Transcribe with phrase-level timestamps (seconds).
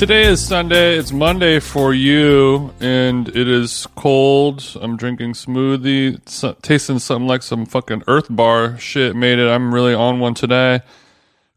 [0.00, 0.96] Today is Sunday.
[0.96, 4.64] It's Monday for you, and it is cold.
[4.80, 9.14] I'm drinking smoothie, tasting something like some fucking Earth Bar shit.
[9.14, 9.46] Made it.
[9.46, 10.80] I'm really on one today.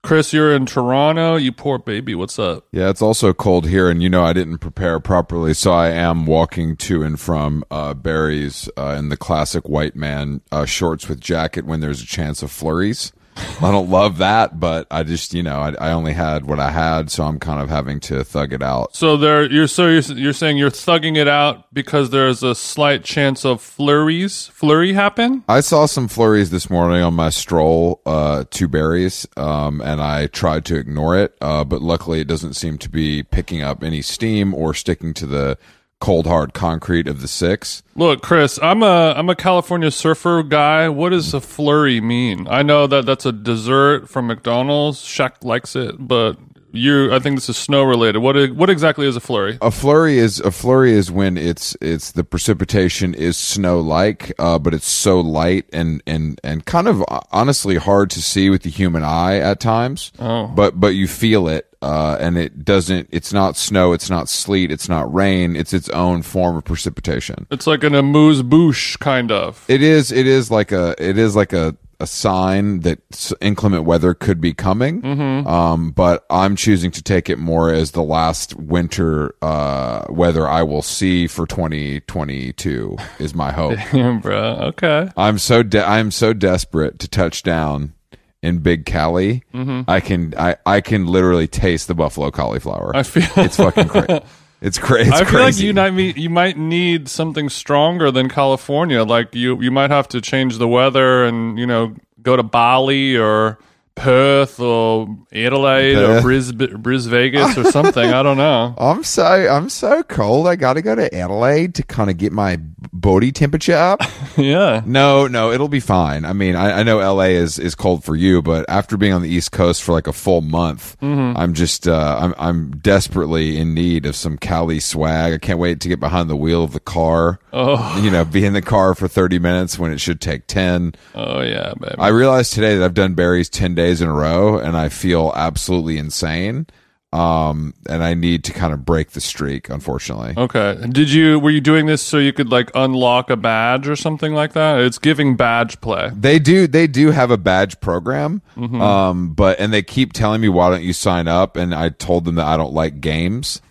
[0.02, 1.38] Chris, you're in Toronto.
[1.38, 2.16] You poor baby.
[2.16, 2.68] What's up?
[2.74, 6.26] Yeah, it's also cold here, and you know I didn't prepare properly, so I am
[6.26, 11.22] walking to and from uh, Barry's uh, in the classic white man uh, shorts with
[11.22, 13.14] jacket when there's a chance of flurries.
[13.36, 16.72] I don't love that, but I just you know I, I only had what I
[16.72, 18.96] had, so I'm kind of having to thug it out.
[18.96, 23.04] So there, you're so you're, you're saying you're thugging it out because there's a slight
[23.04, 25.44] chance of flurries, flurry happen.
[25.48, 30.28] I saw some flurries this morning on my stroll uh, to Barry's, um, and I
[30.28, 34.02] tried to ignore it, uh, but luckily it doesn't seem to be picking up any
[34.02, 35.58] steam or sticking to the
[36.04, 37.82] cold hard concrete of the six.
[37.96, 40.90] Look, Chris, I'm a I'm a California surfer guy.
[40.90, 42.46] What does a flurry mean?
[42.50, 45.00] I know that that's a dessert from McDonald's.
[45.02, 46.38] Shaq likes it, but
[46.74, 48.20] you, I think this is snow related.
[48.20, 49.58] What what exactly is a flurry?
[49.62, 54.58] A flurry is a flurry is when it's it's the precipitation is snow like, uh,
[54.58, 58.64] but it's so light and and and kind of uh, honestly hard to see with
[58.64, 60.12] the human eye at times.
[60.20, 60.48] Oh.
[60.48, 61.70] But but you feel it.
[61.84, 63.10] Uh, and it doesn't.
[63.12, 63.92] It's not snow.
[63.92, 64.72] It's not sleet.
[64.72, 65.58] It's not rain.
[65.58, 67.46] It's its own form of precipitation.
[67.52, 69.66] It's like an amuse bouche kind of.
[69.68, 70.10] It is.
[70.10, 70.96] It is like a.
[70.98, 73.00] It is like a a sign that
[73.42, 75.02] inclement weather could be coming.
[75.02, 75.48] Mm-hmm.
[75.48, 80.64] Um, but I'm choosing to take it more as the last winter uh, weather I
[80.64, 83.78] will see for 2022 is my hope.
[83.94, 84.56] Yeah, bro.
[84.70, 85.10] Okay.
[85.16, 87.94] I'm so de- I'm so desperate to touch down
[88.42, 89.44] in Big Cali.
[89.88, 92.94] I can I I can literally taste the buffalo cauliflower.
[92.94, 92.98] Mm-hmm.
[92.98, 94.22] I feel it's fucking crazy.
[94.64, 95.12] It's crazy.
[95.12, 99.04] I feel like you might be, you might need something stronger than California.
[99.04, 103.18] Like you you might have to change the weather and you know go to Bali
[103.18, 103.60] or
[103.96, 106.24] Perth or Adelaide or Perth.
[106.24, 108.12] Brisbane, Bris Vegas or something.
[108.12, 108.74] I don't know.
[108.78, 110.48] I'm so I'm so cold.
[110.48, 112.58] I got to go to Adelaide to kind of get my
[112.92, 114.02] body temperature up.
[114.38, 114.82] yeah.
[114.86, 116.26] no, no, it'll be fine.
[116.26, 119.22] I mean, I, I know LA is is cold for you, but after being on
[119.22, 123.74] the East Coast for like a full month, I'm just uh, I'm I'm desperately in
[123.74, 125.34] need of some Cali swag.
[125.34, 127.40] I can't wait to get behind the wheel of the car.
[127.52, 128.02] Oh.
[128.02, 130.96] You know, be in the car for 30 minutes when it should take 10.
[131.14, 131.96] Oh yeah, baby.
[132.00, 135.32] I realized today that I've done Barry's 10 days in a row and I feel
[135.36, 136.68] absolutely insane.
[137.12, 140.34] Um, and I need to kind of break the streak, unfortunately.
[140.36, 140.84] Okay.
[140.90, 144.34] Did you were you doing this so you could like unlock a badge or something
[144.34, 144.80] like that?
[144.80, 146.10] It's giving badge play.
[146.16, 148.42] They do, they do have a badge program.
[148.58, 151.56] Um, but, and they keep telling me, why don't you sign up?
[151.56, 153.62] And I told them that I don't like games.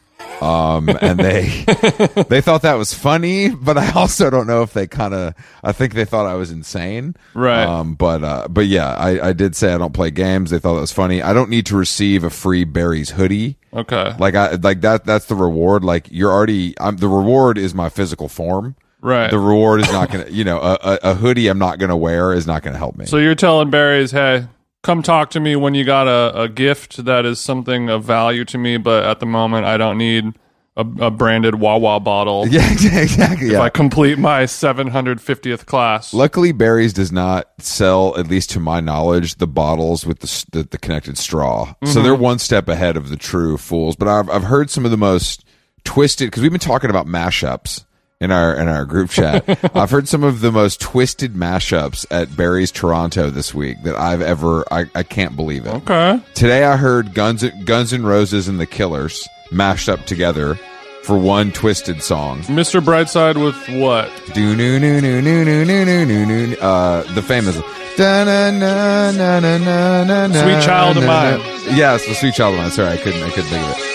[0.43, 1.65] Um, and they,
[2.29, 5.71] they thought that was funny, but I also don't know if they kind of, I
[5.71, 7.15] think they thought I was insane.
[7.33, 7.65] Right.
[7.65, 10.51] Um, but, uh, but yeah, I, I did say I don't play games.
[10.51, 11.23] They thought that was funny.
[11.23, 13.57] I don't need to receive a free Barry's hoodie.
[13.73, 14.15] Okay.
[14.19, 15.85] Like I, like that, that's the reward.
[15.85, 18.75] Like you're already, I'm, the reward is my physical form.
[19.01, 19.31] Right.
[19.31, 21.91] The reward is not going to, you know, a, a, a hoodie I'm not going
[21.91, 23.07] to wear is not going to help me.
[23.07, 24.47] So you're telling Barry's, hey,
[24.82, 28.44] come talk to me when you got a, a gift that is something of value
[28.47, 30.34] to me, but at the moment I don't need
[30.76, 32.47] a, a branded Wawa bottle.
[32.50, 33.47] yeah, exactly.
[33.47, 33.60] If Yeah.
[33.60, 36.15] I complete my 750th class.
[36.15, 40.62] Luckily, Barry's does not sell, at least to my knowledge, the bottles with the the,
[40.65, 41.66] the connected straw.
[41.66, 42.03] So mm-hmm.
[42.03, 43.97] they're one step ahead of the true fools.
[43.97, 45.44] But I've I've heard some of the most
[45.84, 47.84] twisted because we've been talking about mashups
[48.22, 49.44] in our in our group chat.
[49.77, 54.22] I've heard some of the most twisted mashups at Barry's Toronto this week that I've
[54.22, 54.65] ever.
[54.72, 55.75] I, I can't believe it.
[55.75, 56.21] okay.
[56.34, 60.55] Today I heard Guns Guns N' Roses and the Killers mashed up together
[61.03, 62.43] for one twisted song.
[62.43, 62.81] Mr.
[62.81, 64.09] Brightside with what?
[64.34, 66.56] Do no no no no no no no no no.
[66.61, 67.61] Uh, the famous.
[67.97, 71.38] Da, na, na, na, na, na, na, Sweet Child of Mine.
[71.41, 71.77] na.
[71.77, 72.70] Yes, the Sweet Child of Mine.
[72.70, 73.23] Sorry, I couldn't.
[73.23, 73.92] I couldn't think of it.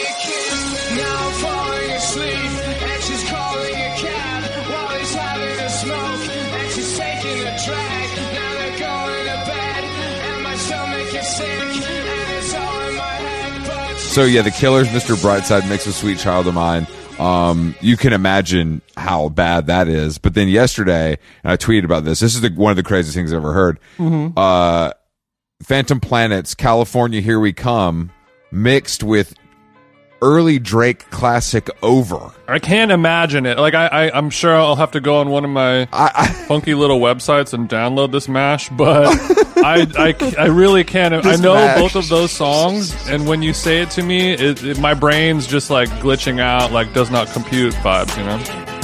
[14.18, 15.16] So yeah, the Killers, Mr.
[15.16, 16.88] Brightside mixed with Sweet Child of Mine.
[17.20, 20.18] Um, you can imagine how bad that is.
[20.18, 22.20] But then yesterday, and I tweeted about this.
[22.20, 23.80] This is the, one of the craziest things I've ever heard.
[24.36, 24.94] Uh,
[25.62, 28.10] Phantom Planets, California, Here We Come,
[28.52, 29.36] mixed with
[30.22, 32.32] early Drake classic Over.
[32.48, 33.58] I can't imagine it.
[33.58, 36.28] Like I, I I'm sure I'll have to go on one of my I, I
[36.28, 39.08] funky little websites and download this mash, but
[39.58, 41.14] I, I, I really can't.
[41.14, 41.80] I know mash.
[41.80, 45.48] both of those songs, and when you say it to me, it, it, my brain's
[45.48, 48.77] just like glitching out, like does not compute vibes, you know?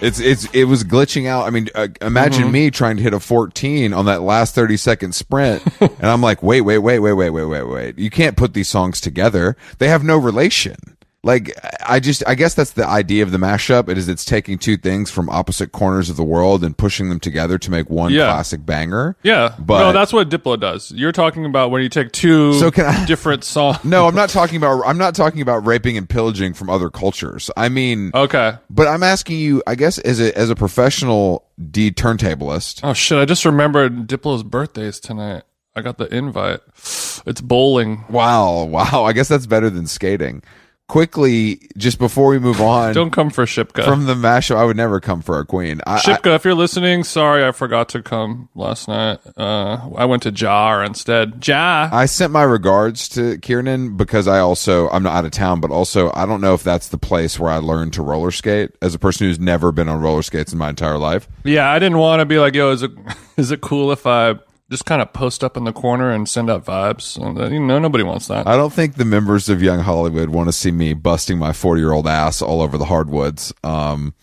[0.00, 1.46] It's it's it was glitching out.
[1.46, 2.52] I mean, uh, imagine Mm-hmm.
[2.52, 6.40] me trying to hit a 14 on that last 30 second sprint, and I'm like,
[6.40, 7.98] wait, wait, wait, wait, wait, wait, wait, wait.
[7.98, 9.56] You can't put these songs together.
[9.78, 10.76] They have no relation.
[11.24, 11.52] Like
[11.84, 13.88] I just I guess that's the idea of the mashup.
[13.88, 17.18] It is it's taking two things from opposite corners of the world and pushing them
[17.18, 18.26] together to make one Yeah.
[18.26, 19.16] classic banger.
[19.24, 20.92] Yeah, But- no, that's what Diplo does.
[20.92, 23.84] You're talking about when you take two So can I- different songs.
[23.84, 27.50] No, I'm not talking about I'm not talking about raping and pillaging from other cultures.
[27.56, 28.52] I mean, Okay.
[28.70, 33.18] but I'm asking you, I guess as a as a professional D turntablist, Oh shit!
[33.18, 35.42] I just remembered Diplo's birthday is tonight.
[35.74, 36.60] I got the invite.
[37.26, 38.04] It's bowling.
[38.08, 39.04] Wow, wow.
[39.04, 40.42] I guess that's better than skating.
[40.88, 43.84] Quickly, just before we move on Don't come for Shipka.
[43.84, 45.82] from the mashup, I would never come for a queen.
[45.86, 49.18] I, I, Shipka, if you're listening, sorry I forgot to come last night.
[49.36, 51.42] Uh, I went to Jar instead.
[51.42, 51.90] Jar.
[51.92, 55.70] I sent my regards to Kiernan because I also I'm not out of town, but
[55.70, 58.94] also I don't know if that's the place where I learned to roller skate as
[58.94, 61.28] a person who's never been on roller skates in my entire life.
[61.44, 62.92] Yeah, I didn't want to be like, yo, is it
[63.36, 64.36] is it cool if I
[64.70, 67.18] just kind of post up in the corner and send out vibes?
[67.18, 68.46] Uh, You know, nobody wants that.
[68.46, 71.80] I don't think the members of Young Hollywood want to see me busting my 40
[71.80, 73.52] year old ass all over the hardwoods.
[73.64, 74.14] Um,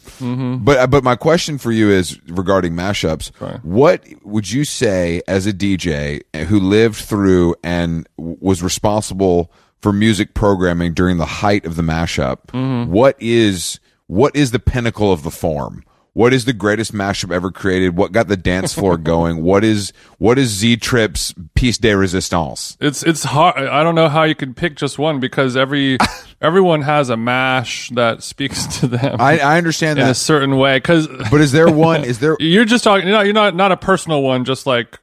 [0.63, 3.31] but, but my question for you is regarding mashups.
[3.63, 9.51] What would you say as a DJ who lived through and was responsible
[9.81, 12.53] for music programming during the height of the mashup?
[12.87, 15.83] what is, what is the pinnacle of the form?
[16.15, 17.97] What is the greatest mashup ever created?
[17.97, 19.43] What got the dance floor going?
[19.43, 22.77] What is what is Z Trip's piece de resistance?
[22.79, 23.57] It's it's hard.
[23.57, 25.97] I don't know how you could pick just one because every
[26.41, 30.77] everyone has a mash that speaks to them I, I understand in a certain way.
[30.77, 32.05] Because but is there one?
[32.05, 32.37] Is there?
[32.39, 33.05] you're just talking.
[33.05, 34.45] You're not, you're not not a personal one.
[34.45, 34.97] Just like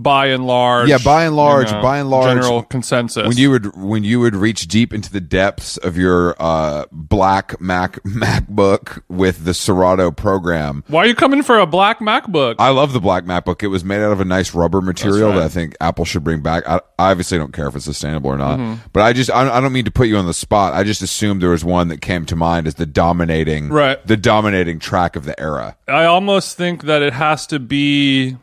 [0.00, 0.88] by and large.
[0.88, 3.26] Yeah, by and large, you know, by and large, general consensus.
[3.26, 7.60] When you would when you would reach deep into the depths of your uh, black
[7.60, 12.56] Mac MacBook with the Serato program, why are you coming for a black MacBook?
[12.58, 13.62] I love the black MacBook.
[13.62, 15.36] It was made out of a nice rubber material right.
[15.36, 16.66] that I think Apple should bring back.
[16.68, 18.86] I, I obviously don't care if it's sustainable or not, Mm-hmm.
[18.92, 20.74] but I just I, I don't mean to put you on the spot.
[20.74, 24.04] I just assumed there was one that came to mind as the dominating Right.
[24.06, 25.76] the dominating track of the era.
[25.88, 28.36] I almost think that it has to be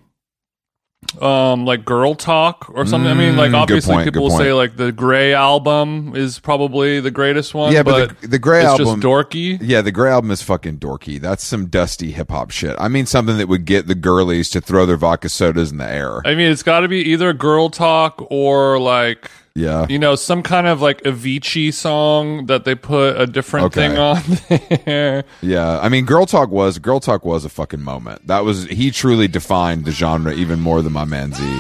[1.22, 3.10] um like girl talk or something.
[3.10, 7.12] I mean, like Mm, obviously point, people say like the Gray album is probably the
[7.12, 7.74] greatest one.
[7.74, 9.58] Yeah, but the- the Grey it's album- just dorky.
[9.62, 11.20] Yeah, the Grey album is fucking dorky.
[11.20, 12.76] That's some dusty hip hop shit.
[12.80, 15.90] I mean, something that would get the girlies to throw their vodka sodas in the
[15.90, 16.22] air.
[16.26, 19.86] I mean, it's got to be either girl talk or like Yeah.
[19.88, 23.88] you know some kind of like Avicii song that they put a different Okay.
[23.88, 24.22] thing on
[24.86, 25.24] there.
[25.42, 28.28] Yeah, I mean, Girl Talk was Girl Talk was a fucking moment.
[28.28, 31.60] That was he truly defined the genre even more than my man Z.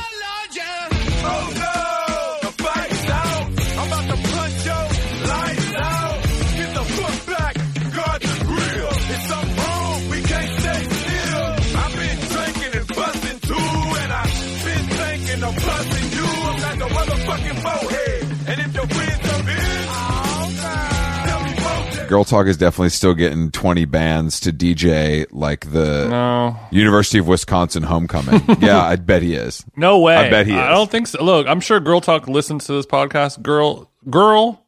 [22.07, 27.27] Girl Talk is definitely still getting twenty bands to DJ like the No, University of
[27.27, 28.43] Wisconsin homecoming.
[28.59, 29.63] yeah, I bet he is.
[29.75, 30.15] no way.
[30.15, 30.59] I bet he is.
[30.59, 31.23] I don't think so.
[31.23, 33.41] Look, I'm sure Girl Talk listens to this podcast.
[33.41, 34.65] Girl, girl,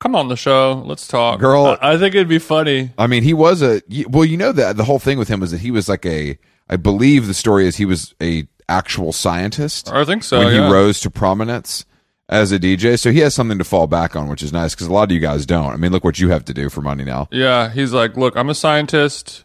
[0.00, 0.82] come on the show.
[0.86, 1.40] Let's talk.
[1.40, 2.92] Girl- I, I think it'd be funny.
[2.98, 4.24] I mean, he was a well.
[4.24, 6.38] You know that the whole thing with him was that he was like a.
[6.70, 9.90] I believe the story is he was a actual scientist.
[9.90, 10.38] I think so.
[10.38, 10.66] when yeah.
[10.66, 11.86] he rose to prominence
[12.28, 12.98] as a DJ.
[12.98, 15.12] So he has something to fall back on, which is nice because a lot of
[15.12, 15.72] you guys don't.
[15.72, 17.28] I mean, look what you have to do for money now.
[17.30, 19.44] Yeah, he's like, look, I'm a scientist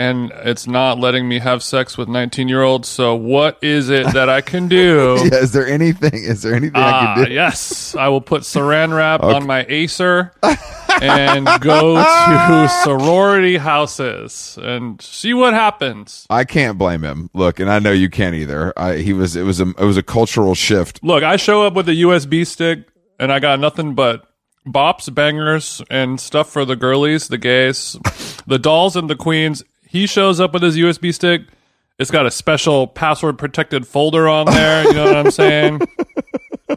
[0.00, 2.88] and it's not letting me have sex with 19 year olds.
[2.88, 5.18] So what is it that I can do?
[5.30, 6.14] Yeah, is there anything?
[6.14, 7.32] Is there anything I Ah, can do?
[7.32, 10.32] yes, I will put saran wrap on my Acer
[11.02, 16.26] and go to sorority houses and see what happens.
[16.30, 17.30] I can't blame him.
[17.34, 18.72] Look, and I know you can't either.
[18.78, 19.36] I, he was.
[19.36, 19.68] It was a.
[19.78, 21.02] It was a cultural shift.
[21.02, 22.88] Look, I show up with a USB stick
[23.18, 24.24] and I got nothing but
[24.66, 27.96] bops, bangers, and stuff for the girlies, the gays,
[28.46, 29.62] the dolls, and the queens.
[29.90, 31.42] He shows up with his USB stick.
[31.98, 34.84] It's got a special password protected folder on there.
[34.84, 35.80] You know what I'm saying?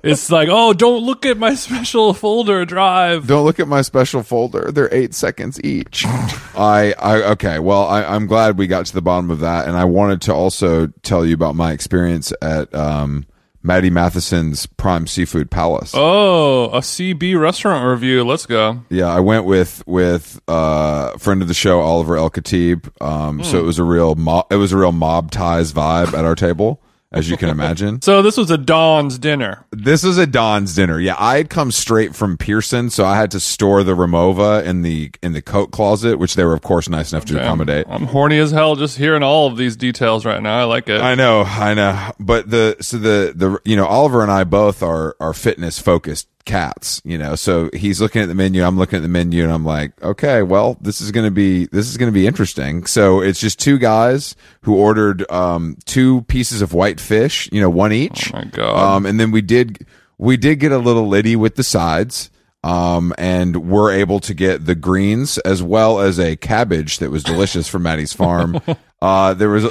[0.01, 3.27] It's like, oh, don't look at my special folder drive.
[3.27, 4.71] Don't look at my special folder.
[4.71, 6.03] They're eight seconds each.
[6.05, 7.59] I, I, okay.
[7.59, 9.67] Well, I, I'm glad we got to the bottom of that.
[9.67, 13.25] And I wanted to also tell you about my experience at, um,
[13.63, 15.93] Matty Matheson's Prime Seafood Palace.
[15.95, 18.25] Oh, a CB restaurant review.
[18.25, 18.81] Let's go.
[18.89, 22.89] Yeah, I went with with uh friend of the show Oliver El Khatib.
[23.01, 26.25] Um, so it was a real mob, it was a real mob ties vibe at
[26.25, 26.82] our table,
[27.13, 27.83] as you can imagine.
[28.03, 29.65] So this was a Don's dinner.
[29.71, 30.99] This is a Don's dinner.
[30.99, 34.81] Yeah, I had come straight from Pearson, so I had to store the Rimowa in
[34.81, 37.85] the in the coat closet, which they were of course nice enough to accommodate.
[37.87, 40.59] I'm horny as hell just hearing all of these details right now.
[40.59, 41.01] I like it.
[41.01, 42.11] I know, I know.
[42.19, 46.27] But the so the the you know Oliver and I both are are fitness focused
[46.45, 47.35] cats, you know.
[47.35, 50.41] So he's looking at the menu, I'm looking at the menu and I'm like, "Okay,
[50.43, 53.59] well, this is going to be this is going to be interesting." So it's just
[53.59, 58.33] two guys who ordered um two pieces of white fish, you know, one each.
[58.33, 58.95] Oh my God.
[58.95, 59.85] Um and then we did
[60.17, 62.29] we did get a little litty with the sides.
[62.65, 67.21] Um, and we're able to get the greens as well as a cabbage that was
[67.21, 68.61] delicious from Matty's farm.
[69.03, 69.65] Uh, there was,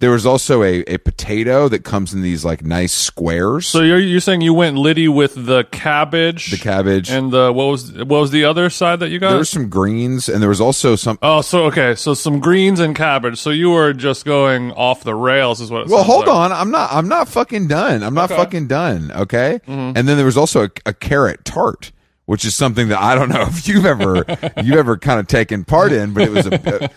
[0.00, 3.66] there was also a, a potato that comes in these like nice squares.
[3.66, 7.10] so you're you're saying you went Liddy with the cabbage, the cabbage.
[7.10, 9.30] and the what was what was the other side that you got?
[9.30, 12.78] there was some greens and there was also some, oh, so okay, so some greens
[12.80, 13.38] and cabbage.
[13.38, 15.82] So you were just going off the rails, is what?
[15.82, 16.34] It well, hold like.
[16.36, 16.52] on.
[16.52, 18.02] I'm not, I'm not fucking done.
[18.02, 18.34] I'm not Okay.
[18.34, 18.42] Mm-hmm.
[18.42, 19.12] fucking done.
[19.12, 19.60] Okay.
[19.66, 21.92] And then there was also a, a carrot tart.
[22.26, 24.22] Which is something that I don't know if you've ever
[24.62, 26.90] you've ever kind of taken part in, but it was a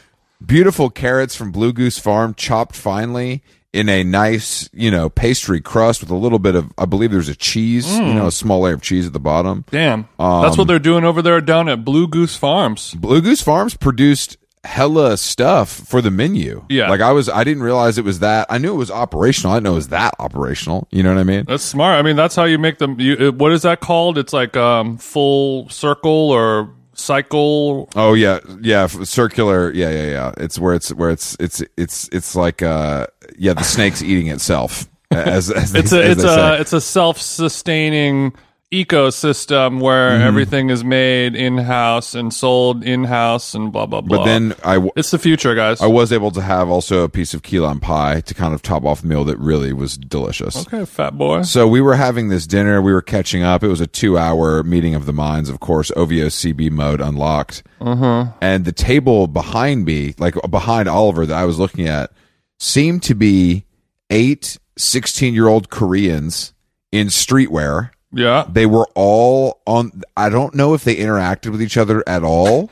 [0.46, 3.44] beautiful carrots from Blue Goose Farm, chopped finely
[3.74, 7.30] in a nice, you know, pastry crust with a little bit of, I believe there's
[7.30, 8.16] a cheese, you Mm.
[8.16, 9.64] know, a small layer of cheese at the bottom.
[9.72, 12.94] Damn, Um, that's what they're doing over there down at Blue Goose Farms.
[13.00, 16.64] Blue Goose Farms produced hella stuff for the menu.
[16.70, 16.90] Yeah.
[16.90, 18.46] Like I was, I didn't realize it was that.
[18.50, 19.54] I knew it was operational.
[19.54, 20.88] I didn't know it was that operational.
[20.92, 21.46] You know what I mean?
[21.48, 21.98] That's smart.
[21.98, 23.00] I mean, that's how you make them.
[23.00, 24.18] You, what is that called?
[24.18, 27.90] It's like um, full circle or cycle.
[27.96, 29.72] Oh yeah, yeah, circular.
[29.74, 30.32] Yeah, yeah, yeah.
[30.38, 33.08] It's where it's where it's it's it's it's like uh
[33.38, 34.88] yeah, the snake's eating itself.
[35.12, 36.58] As, as It's a it's they say.
[36.58, 38.34] a it's a self sustaining
[38.72, 40.28] ecosystem where Mm-hmm.
[40.28, 44.18] everything is made in house and sold in house and blah blah blah.
[44.20, 45.82] But then I w- it's the future, guys.
[45.82, 48.62] I was able to have also a piece of key lime pie to kind of
[48.62, 50.56] top off the meal that really was delicious.
[50.68, 51.42] okay, fat boy.
[51.44, 52.82] So we were having this dinner.
[52.82, 53.64] We were catching up.
[53.64, 55.50] It was a two-hour meeting of the minds.
[55.50, 57.64] Of course, OVO CB mode unlocked.
[57.80, 58.28] Uh-huh.
[58.42, 62.12] And the table behind me, like behind Oliver, that I was looking at,
[62.60, 63.66] seemed to be
[64.10, 66.54] eight 16-year-old Koreans
[66.92, 67.92] in streetwear.
[68.14, 68.46] Yeah.
[68.50, 70.02] They were all on.
[70.18, 72.70] I don't know if they interacted with each other at all.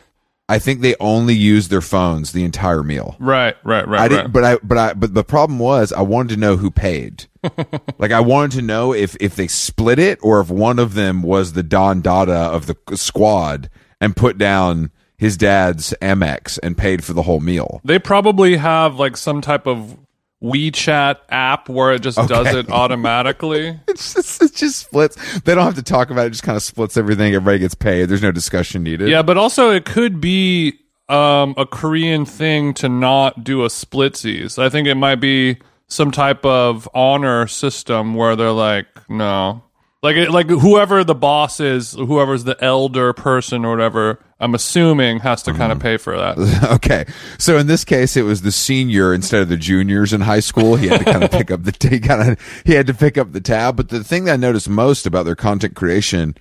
[0.50, 3.16] I think they only used their phones the entire meal.
[3.20, 3.56] Right.
[3.64, 3.88] Right.
[3.88, 4.00] Right.
[4.00, 4.10] I right.
[4.10, 7.28] didn't, but I, but I, but the problem was I wanted to know who paid.
[8.00, 11.22] like I wanted to know if if they split it or if one of them
[11.22, 13.70] was the Don Dada of the squad
[14.02, 17.82] and put down his dad's Amex and paid for the whole meal.
[17.84, 19.98] They probably have like some type of
[20.42, 23.80] WeChat app where it just does it automatically.
[23.88, 25.40] It's just, it just splits.
[25.42, 26.28] They don't have to talk about it.
[26.28, 27.34] it just kind of splits everything.
[27.34, 28.06] Everybody gets paid.
[28.06, 29.10] There's no discussion needed.
[29.10, 30.80] yeah, but also it could be
[31.10, 34.58] um, a Korean thing to not do a splitsies.
[34.58, 39.64] I think it might be some type of honor system where they're like, no,
[40.02, 44.20] like like whoever the boss is, whoever's the elder person or whatever.
[44.40, 45.82] I'm assuming has to kind of mm.
[45.82, 46.38] pay for that.
[46.80, 47.06] Okay.
[47.38, 50.76] So in this case, it was the senior instead of the juniors in high school.
[50.78, 53.18] He had to kind of pick up the he kind of he had to pick
[53.18, 53.76] up the tab.
[53.76, 56.36] But the thing that I noticed most about their content creation,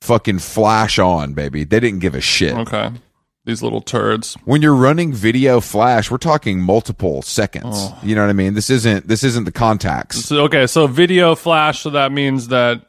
[0.00, 1.64] fucking flash on, baby.
[1.64, 2.54] They didn't give a shit.
[2.54, 2.90] Okay,
[3.44, 4.36] these little turds.
[4.44, 7.76] When you're running video flash, we're talking multiple seconds.
[7.76, 7.98] Oh.
[8.02, 8.54] You know what I mean?
[8.54, 10.24] This isn't this isn't the contacts.
[10.24, 11.80] So, okay, so video flash.
[11.80, 12.86] So that means that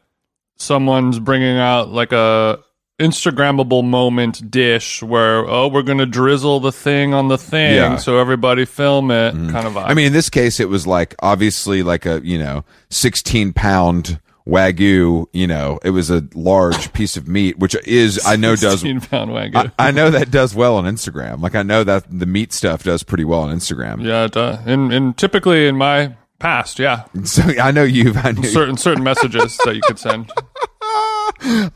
[0.57, 2.59] someone's bringing out like a
[2.99, 7.97] Instagrammable moment dish where oh we're gonna drizzle the thing on the thing Yeah.
[7.97, 9.51] So everybody film it mm.
[9.51, 9.89] kind of vibe.
[9.89, 14.21] I mean, in this case, it was like obviously like a you know 16 pound
[14.47, 15.25] wagyu.
[15.33, 19.01] You know, it was a large piece of meat, which is I know does 16
[19.01, 19.73] pound wagyu.
[19.77, 21.41] I, I know that does well on Instagram.
[21.41, 24.05] Like I know that the meat stuff does pretty well on Instagram.
[24.05, 24.59] yeah, it does.
[24.65, 28.17] and and typically in my past, yeah, So I know you've.
[28.17, 30.31] I knew, certain certain messages that you could send.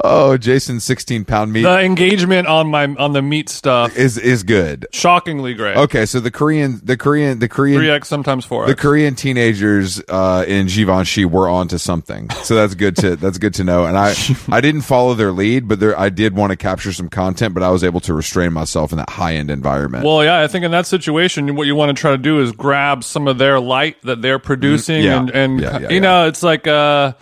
[0.03, 4.43] oh, Jason's sixteen pound meat The engagement on my on the meat stuff is is
[4.43, 4.87] good.
[4.91, 5.77] shockingly great.
[5.77, 10.01] Okay, so the Korean, the Korean, the Korean, Three X sometimes four the Korean teenagers
[10.09, 12.29] uh, in Givenchy were onto something.
[12.43, 13.85] So that's good to that's good to know.
[13.85, 14.13] And I
[14.49, 17.63] I didn't follow their lead, but there I did want to capture some content, but
[17.63, 20.05] I was able to restrain myself in that high end environment.
[20.05, 22.51] Well, yeah, I think in that situation, what you want to try to do is
[22.51, 25.19] grab some of their light that they're producing, Mm, yeah.
[25.19, 27.13] and and Yeah, yeah, you know, it's like uh,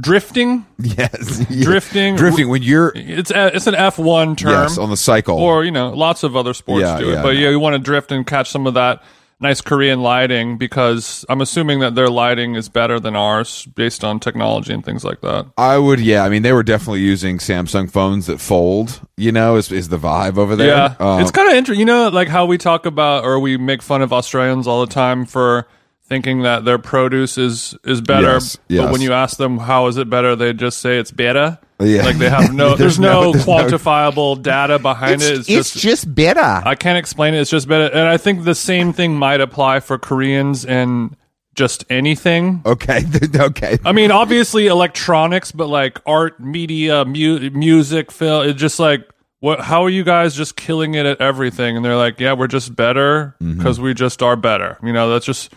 [0.00, 0.64] drifting.
[0.78, 2.16] yes, Drifting.
[2.16, 5.64] drifting when you're It's a, it's an F one term, yes on the cycle or
[5.64, 7.22] you know, lots of other sports Yeah, do it.
[7.22, 9.02] but yeah, you want to drift and catch some of that
[9.40, 14.20] nice Korean lighting because I'm assuming that their lighting is better than ours based on
[14.20, 15.46] technology and things like that.
[15.58, 16.22] I would, yeah.
[16.24, 19.00] I mean, they were definitely using Samsung phones that fold.
[19.16, 20.68] You know, is is the vibe over there?
[20.68, 21.80] Yeah, Um, it's kind of interesting.
[21.80, 24.92] You know, like how we talk about or we make fun of Australians all the
[24.92, 25.66] time for
[26.12, 28.34] thinking that their produce is is better.
[28.34, 31.58] Yes, But when you ask them how is it better, they just say it's better.
[31.80, 32.04] Yeah.
[32.04, 35.38] Like they have no, there's, There's no, no- there's no- quantifiable data behind it.
[35.38, 36.62] It's, just, just better.
[36.68, 37.40] I can't explain it.
[37.40, 37.86] It's just better.
[37.94, 41.16] And I think the same thing might apply for Koreans and
[41.54, 42.60] just anything.
[42.66, 43.00] okay,
[43.34, 43.78] okay.
[43.86, 48.46] I mean, obviously electronics, but like art, media, mu- music, film.
[48.48, 49.08] It's just like,
[49.40, 49.60] what?
[49.60, 51.74] How are you guys just killing it at everything?
[51.74, 53.56] And they're like, yeah, we're just better mm-hmm.
[53.56, 54.76] because we just are better.
[54.82, 55.54] You know, that's just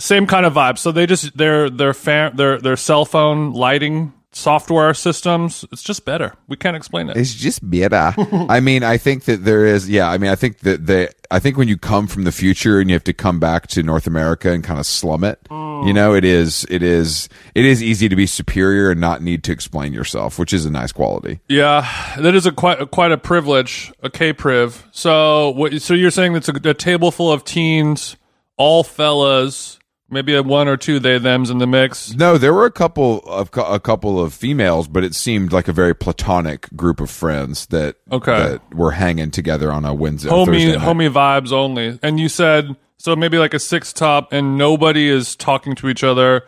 [0.00, 0.78] same kind of vibe.
[0.78, 5.64] So they just their their fa- their their cell phone lighting software systems.
[5.72, 6.34] It's just better.
[6.48, 7.16] We can't explain it.
[7.16, 8.14] It's just better.
[8.48, 10.08] I mean, I think that there is, yeah.
[10.08, 12.90] I mean, I think that the I think when you come from the future and
[12.90, 15.86] you have to come back to North America and kind of slum it, mm.
[15.86, 19.44] you know, it is, it is, it is easy to be superior and not need
[19.44, 21.40] to explain yourself, which is a nice quality.
[21.48, 21.88] Yeah,
[22.18, 24.86] that is a quite a, quite a privilege, a K priv.
[24.92, 25.80] So what?
[25.82, 28.16] So you're saying it's a, a table full of teens,
[28.56, 29.79] all fellas,
[30.10, 32.14] maybe a one or two they them's in the mix.
[32.14, 35.72] No, there were a couple of a couple of females, but it seemed like a
[35.72, 38.32] very platonic group of friends that Okay.
[38.36, 41.98] that were hanging together on a Wednesday, Homie, homie vibes only.
[42.02, 46.04] And you said so maybe like a six top, and nobody is talking to each
[46.04, 46.42] other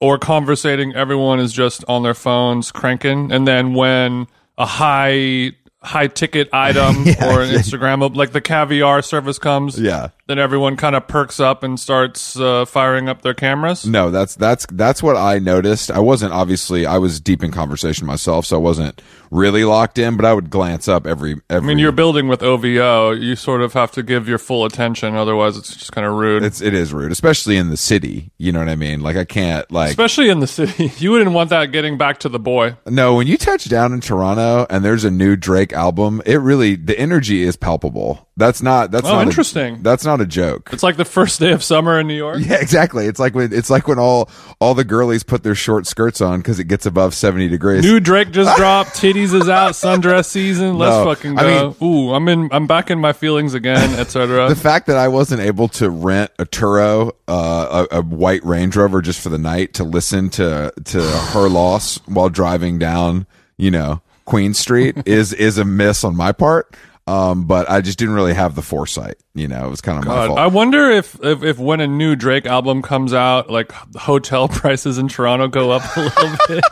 [0.00, 0.94] or conversating.
[0.94, 6.96] Everyone is just on their phones cranking, and then when a high high ticket item
[7.22, 10.08] or an Instagram like the caviar service comes, Yeah.
[10.28, 13.86] Then everyone kind of perks up and starts uh, firing up their cameras.
[13.86, 15.90] No, that's that's that's what I noticed.
[15.90, 20.16] I wasn't obviously I was deep in conversation myself, so I wasn't really locked in,
[20.16, 23.12] but I would glance up every every I mean, you're building with OVO.
[23.12, 26.42] You sort of have to give your full attention, otherwise, it's just kind of rude.
[26.42, 28.30] it's it is rude, especially in the city.
[28.36, 29.00] You know what I mean?
[29.00, 32.28] Like I can't like Especially in the city, you wouldn't want that getting back to
[32.28, 32.76] the boy.
[32.86, 36.76] no, when you touch down in Toronto and there's a new Drake album, it really
[36.76, 38.27] the energy is palpable.
[38.38, 39.82] That's not that's Oh, not a- interesting.
[39.82, 40.70] that's not a joke.
[40.72, 42.38] It's like the first day of summer in New York.
[42.48, 43.06] Yeah, exactly.
[43.06, 46.38] It's like when it's like when all all the girlies put their short skirts on
[46.38, 47.82] because it gets above seventy degrees.
[47.84, 48.90] New Drake just dropped.
[48.90, 49.72] Titties is out.
[49.72, 50.78] Sundress season.
[50.78, 51.76] Let's No, fucking I go.
[51.82, 52.48] Ooh, I'm in.
[52.52, 54.48] I'm back in my feelings again, etc.
[54.48, 58.74] the fact that I wasn't able to rent a Turo, uh, a, a white Range
[58.76, 63.72] Rover just for the night to listen to to her loss while driving down, you
[63.72, 66.76] know, Queen Street is is a miss on my part.
[67.08, 69.16] Um, but I just didn't really have the foresight.
[69.34, 70.38] You know, it was kind of my fault.
[70.38, 74.98] I wonder if, if if when a new Drake album comes out, like hotel prices
[74.98, 76.64] in Toronto go up a little bit.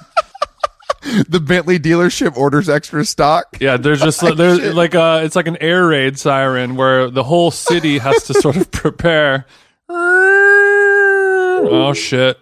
[1.29, 3.57] the Bentley dealership orders extra stock.
[3.61, 7.51] Yeah, there's just there's like uh it's like an air raid siren where the whole
[7.51, 9.47] city has to sort of prepare.
[11.59, 12.39] Oh shit.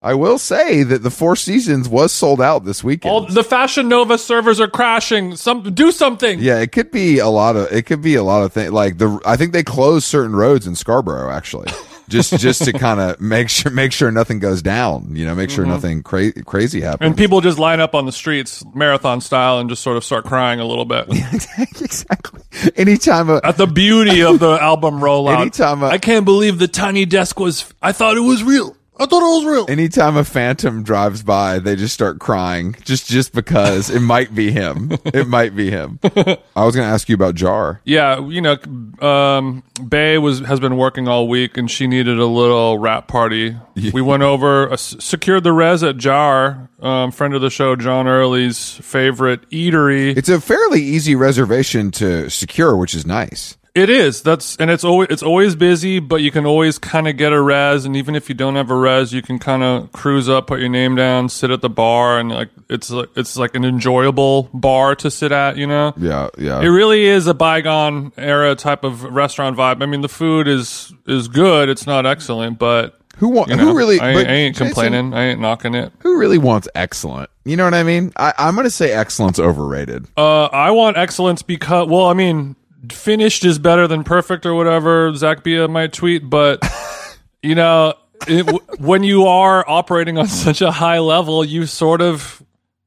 [0.00, 3.10] I will say that the Four Seasons was sold out this weekend.
[3.12, 5.34] All the Fashion Nova servers are crashing.
[5.34, 6.38] Some do something.
[6.38, 8.70] yeah, it could be a lot of it could be a lot of things.
[8.72, 11.68] Like the I think they closed certain roads in Scarborough actually,
[12.08, 15.16] just just to kind of make sure make sure nothing goes down.
[15.16, 16.98] You know, make sure nothing cra- crazy happens.
[16.98, 17.04] Mm-hmm.
[17.06, 20.24] And people just line up on the streets, marathon style, and just sort of start
[20.26, 21.06] crying a little bit
[21.58, 22.42] exactly.
[22.76, 25.40] Anytime a, at the beauty of the album rollout.
[25.40, 27.72] Anytime I- I can't believe the tiny desk was.
[27.82, 28.76] I thought it was real.
[28.98, 29.66] I thought it was real.
[29.68, 34.50] anytime a phantom drives by, they just start crying just just because it might be
[34.50, 34.92] him.
[35.04, 35.98] It might be him.
[36.04, 37.80] I was going to ask you about Jar.
[37.84, 38.58] Yeah, you know,
[39.00, 43.56] um, Bay was has been working all week, and she needed a little rap party.
[43.92, 48.08] We went over, uh, secured the res at Jar, um, friend of the show, John
[48.08, 50.16] Early's favorite eatery.
[50.16, 53.56] It's a fairly easy reservation to secure, which is nice.
[53.74, 54.22] It is.
[54.22, 57.40] That's and it's always it's always busy, but you can always kind of get a
[57.40, 60.46] res, and even if you don't have a res, you can kind of cruise up,
[60.46, 63.64] put your name down, sit at the bar, and like it's like it's like an
[63.64, 65.56] enjoyable bar to sit at.
[65.56, 65.94] You know.
[65.96, 66.60] Yeah, yeah.
[66.60, 69.82] It really is a bygone era type of restaurant vibe.
[69.82, 71.68] I mean, the food is is good.
[71.68, 73.98] It's not excellent, but who wa- you know, who really?
[73.98, 75.12] I, I ain't Jason, complaining.
[75.12, 75.92] I ain't knocking it.
[76.00, 77.30] Who really wants excellent?
[77.44, 78.12] You know what I mean?
[78.16, 80.06] I, I'm going to say excellence overrated.
[80.16, 82.54] Uh, I want excellence because, well, I mean,
[82.90, 86.62] finished is better than perfect or whatever Zach Bia might tweet, but
[87.42, 87.94] you know,
[88.26, 92.42] it, when you are operating on such a high level, you sort of,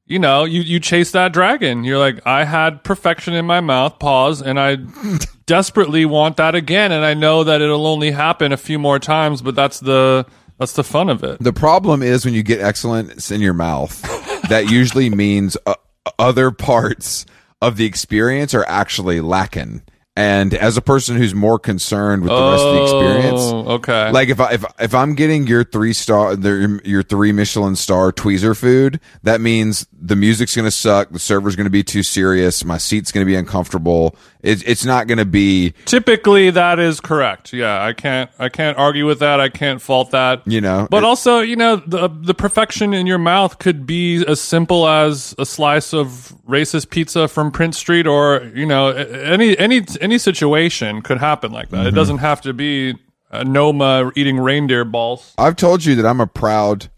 [0.06, 1.84] you know, you you chase that dragon.
[1.84, 3.98] You're like, I had perfection in my mouth.
[3.98, 4.76] Pause, and I
[5.46, 9.42] desperately want that again, and I know that it'll only happen a few more times,
[9.42, 10.26] but that's the
[10.58, 11.38] that's the fun of it.
[11.40, 14.00] The problem is when you get excellence in your mouth,
[14.48, 15.74] that usually means uh,
[16.18, 17.26] other parts
[17.62, 19.82] of the experience are actually lacking.
[20.14, 24.10] And as a person who's more concerned with the rest of the experience, Oh, okay.
[24.10, 28.54] like if I if if I'm getting your three star your three Michelin star tweezer
[28.54, 33.10] food, that means the music's gonna suck, the server's gonna be too serious, my seat's
[33.10, 34.14] gonna be uncomfortable.
[34.42, 37.52] It, it's not gonna be Typically, that is correct.
[37.54, 38.28] Yeah, I can't.
[38.40, 39.38] I can't argue with that.
[39.40, 40.42] I can't fault that.
[40.46, 40.88] you know.
[40.90, 45.34] But also, you know, the the perfection in your mouth could be as simple as
[45.38, 51.00] a slice of racist pizza from Prince Street, or you know, any any any situation
[51.00, 51.78] could happen like that.
[51.78, 51.88] Mm-hmm.
[51.88, 52.94] It doesn't have to be
[53.30, 55.34] a Noma eating reindeer balls.
[55.38, 56.90] I've told you that I'm a proud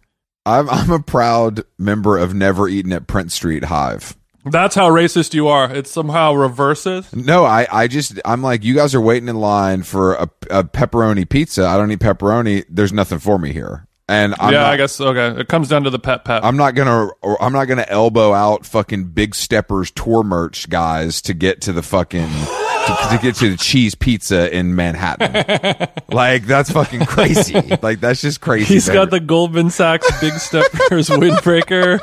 [0.47, 4.17] I'm I'm a proud member of Never Eaten at Prince Street Hive.
[4.45, 5.73] That's how racist you are.
[5.73, 7.11] It somehow reverses.
[7.15, 10.65] No, I, I just I'm like you guys are waiting in line for a, a
[10.65, 11.67] pepperoni pizza.
[11.67, 12.65] I don't eat pepperoni.
[12.69, 15.41] There's nothing for me here, and I'm yeah, not, I guess okay.
[15.41, 16.45] It comes down to the pet pet.
[16.45, 17.09] I'm not gonna
[17.41, 21.83] I'm not gonna elbow out fucking Big Steppers tour merch guys to get to the
[21.83, 22.29] fucking
[22.87, 25.89] to, to get to the cheese pizza in Manhattan.
[26.09, 27.61] like that's fucking crazy.
[27.83, 28.75] Like that's just crazy.
[28.75, 32.01] He's got the Goldman Sachs Big Steppers windbreaker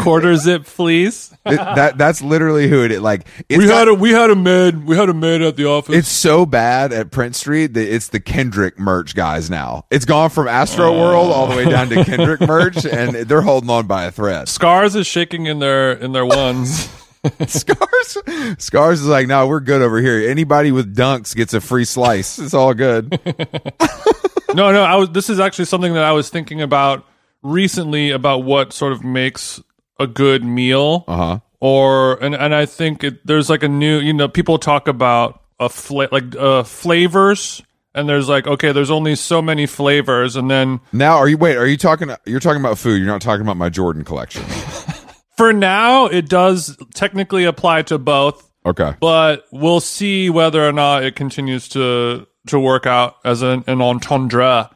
[0.00, 1.32] quarter zip fleece.
[1.46, 3.00] It- that that's literally who it is.
[3.00, 5.56] Like it's We got- had a we had a maid we had a maid at
[5.56, 5.94] the office.
[5.94, 9.84] It's so bad at Prince Street that it's the Kendrick merch guys now.
[9.90, 11.00] It's gone from Astro oh.
[11.00, 14.48] World all the way down to Kendrick merch, and they're holding on by a thread.
[14.48, 16.88] Scarr's is shaking in their in their ones.
[17.46, 18.18] Scarr's,
[18.58, 20.28] Scarr's is like, no, we're good over here.
[20.28, 22.38] Anybody with dunks gets a free slice.
[22.38, 23.10] It's all good.
[24.54, 24.82] no, no.
[24.82, 25.10] I was.
[25.10, 27.06] This is actually something that I was thinking about
[27.42, 29.62] recently about what sort of makes
[29.98, 31.04] a good meal.
[31.08, 31.38] Uh huh.
[31.60, 33.98] Or and and I think it, there's like a new.
[33.98, 37.62] You know, people talk about a fla- like uh, flavors.
[37.96, 41.56] And there's like, okay, there's only so many flavors, and then Now, are you wait?
[41.56, 42.10] Are you talking?
[42.26, 42.96] You're talking about food.
[42.96, 44.42] You're not talking about my Jordan collection.
[45.36, 48.50] for now, it does technically apply to both.
[48.66, 48.94] Okay.
[48.98, 53.82] but we'll see whether or not it continues to to work out as an, an
[53.82, 54.70] entendre.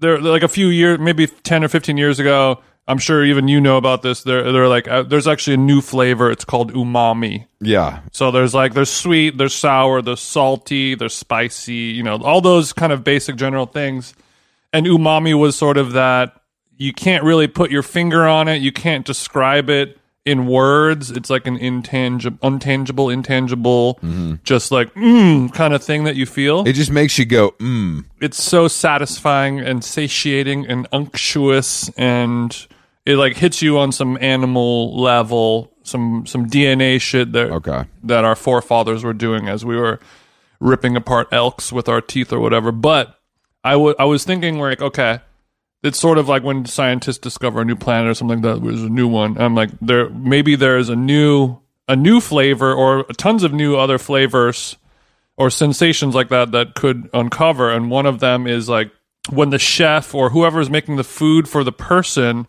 [0.00, 3.60] There, like a few years, maybe ten or fifteen years ago, I'm sure even you
[3.60, 4.22] know about this.
[4.22, 6.30] They're they're like, uh, there's actually a new flavor.
[6.30, 7.46] It's called umami.
[7.60, 8.00] Yeah.
[8.12, 11.74] So there's like there's sweet, there's sour, there's salty, there's spicy.
[11.74, 14.14] You know, all those kind of basic general things.
[14.72, 16.37] And umami was sort of that.
[16.78, 18.62] You can't really put your finger on it.
[18.62, 21.10] You can't describe it in words.
[21.10, 23.98] It's like an intangible, untangible, intangible,
[24.44, 26.66] just like mm kind of thing that you feel.
[26.66, 28.04] It just makes you go, mm.
[28.20, 32.66] it's so satisfying and satiating and unctuous, and
[33.06, 37.84] it like hits you on some animal level, some some DNA shit that Okay.
[38.04, 39.98] that our forefathers were doing as we were
[40.60, 42.70] ripping apart elks with our teeth or whatever.
[42.70, 43.18] But
[43.64, 45.20] I wa- I was thinking like, okay,
[45.82, 48.88] it's sort of like when scientists discover a new planet or something that was a
[48.88, 49.38] new one.
[49.38, 53.98] I'm like, there maybe there's a new a new flavor or tons of new other
[53.98, 54.76] flavors
[55.36, 57.70] or sensations like that that could uncover.
[57.70, 58.90] And one of them is like
[59.30, 62.46] when the chef or whoever is making the food for the person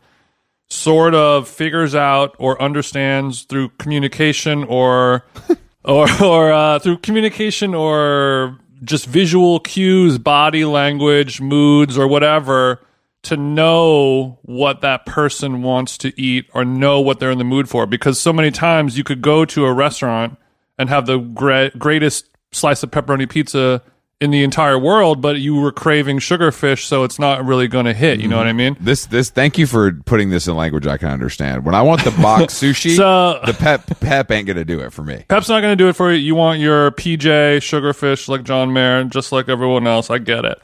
[0.69, 5.23] sort of figures out or understands through communication or
[5.85, 12.79] or or uh, through communication or just visual cues, body language, moods, or whatever
[13.23, 17.67] to know what that person wants to eat or know what they're in the mood
[17.69, 17.85] for.
[17.85, 20.37] Because so many times you could go to a restaurant
[20.77, 23.81] and have the gre- greatest slice of pepperoni pizza
[24.21, 27.93] in the entire world, but you were craving sugarfish, so it's not really going to
[27.93, 28.19] hit.
[28.19, 28.75] You know what I mean?
[28.75, 28.83] Mm-hmm.
[28.83, 31.63] This this thank you for putting this in language I can understand.
[31.63, 35.03] When I want the box sushi, So- the pep pep ain't gonna do it for
[35.03, 35.23] me.
[35.29, 36.17] Pep's not going to do it for you.
[36.17, 40.09] You want your PJ sugarfish like John Mayer, just like everyone else.
[40.09, 40.61] I get it.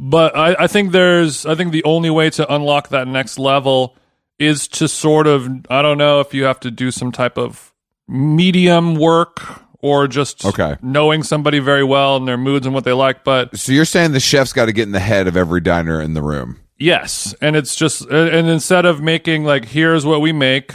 [0.00, 3.96] But I, I think there's, I think the only way to unlock that next level
[4.38, 7.72] is to sort of, I don't know if you have to do some type of
[8.06, 9.42] medium work
[9.80, 10.76] or just Okay.
[10.82, 13.24] knowing somebody very well and their moods and what they like.
[13.24, 16.00] But So you're saying the chef's got to get in the head of every diner
[16.00, 16.60] in the room.
[16.80, 20.72] Yes, and it's just and and instead of making like here's what we make,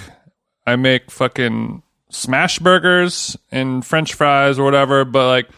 [0.68, 5.50] I make fucking smash burgers and french fries or whatever, but like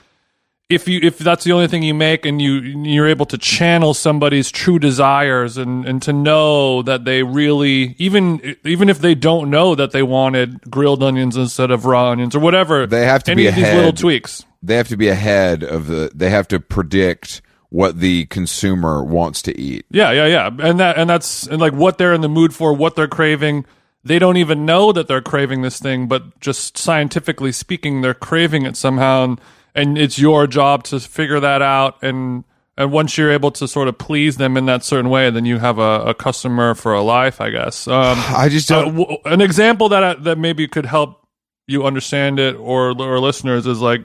[0.67, 3.93] if you if that's the only thing you make and you you're able to channel
[3.93, 9.49] somebody's true desires and and to know that they really even even if they don't
[9.51, 13.31] know that they wanted grilled onions instead of raw onions or whatever They have to
[13.31, 13.75] any be of these ahead.
[13.77, 16.09] little tweaks They have to be ahead of the.
[16.15, 19.85] They have to predict what the consumer wants to eat.
[19.91, 20.47] Yeah, yeah, yeah.
[20.47, 23.65] And that and that's and like what they're in the mood for, what they're craving.
[24.03, 28.65] They don't even know that they're craving this thing, but just scientifically speaking, they're craving
[28.65, 29.41] it somehow and,
[29.75, 32.43] and it's your job to figure that out and
[32.77, 35.59] and once you're able to sort of please them in that certain way, then you
[35.59, 37.87] have a, a customer for a life, I guess.
[37.87, 38.95] Um, I just uh, don't.
[38.97, 41.25] w- an example that I, that maybe could help
[41.67, 44.01] you understand it or or listeners is like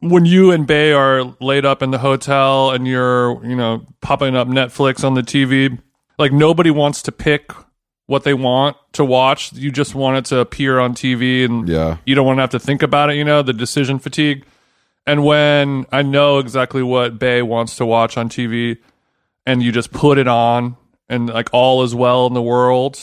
[0.00, 4.36] when you and Bay are laid up in the hotel and you're, you know, popping
[4.36, 5.78] up Netflix on the TV,
[6.18, 7.52] like nobody wants to pick
[8.06, 9.52] what they want to watch.
[9.52, 11.98] You just want it to appear on TV and Yeah.
[12.04, 14.44] you don't want to have to think about it, you know, the decision fatigue.
[15.06, 18.78] And when I know exactly what Bay wants to watch on TV
[19.44, 20.76] and you just put it on
[21.08, 22.98] and like all is well in the world,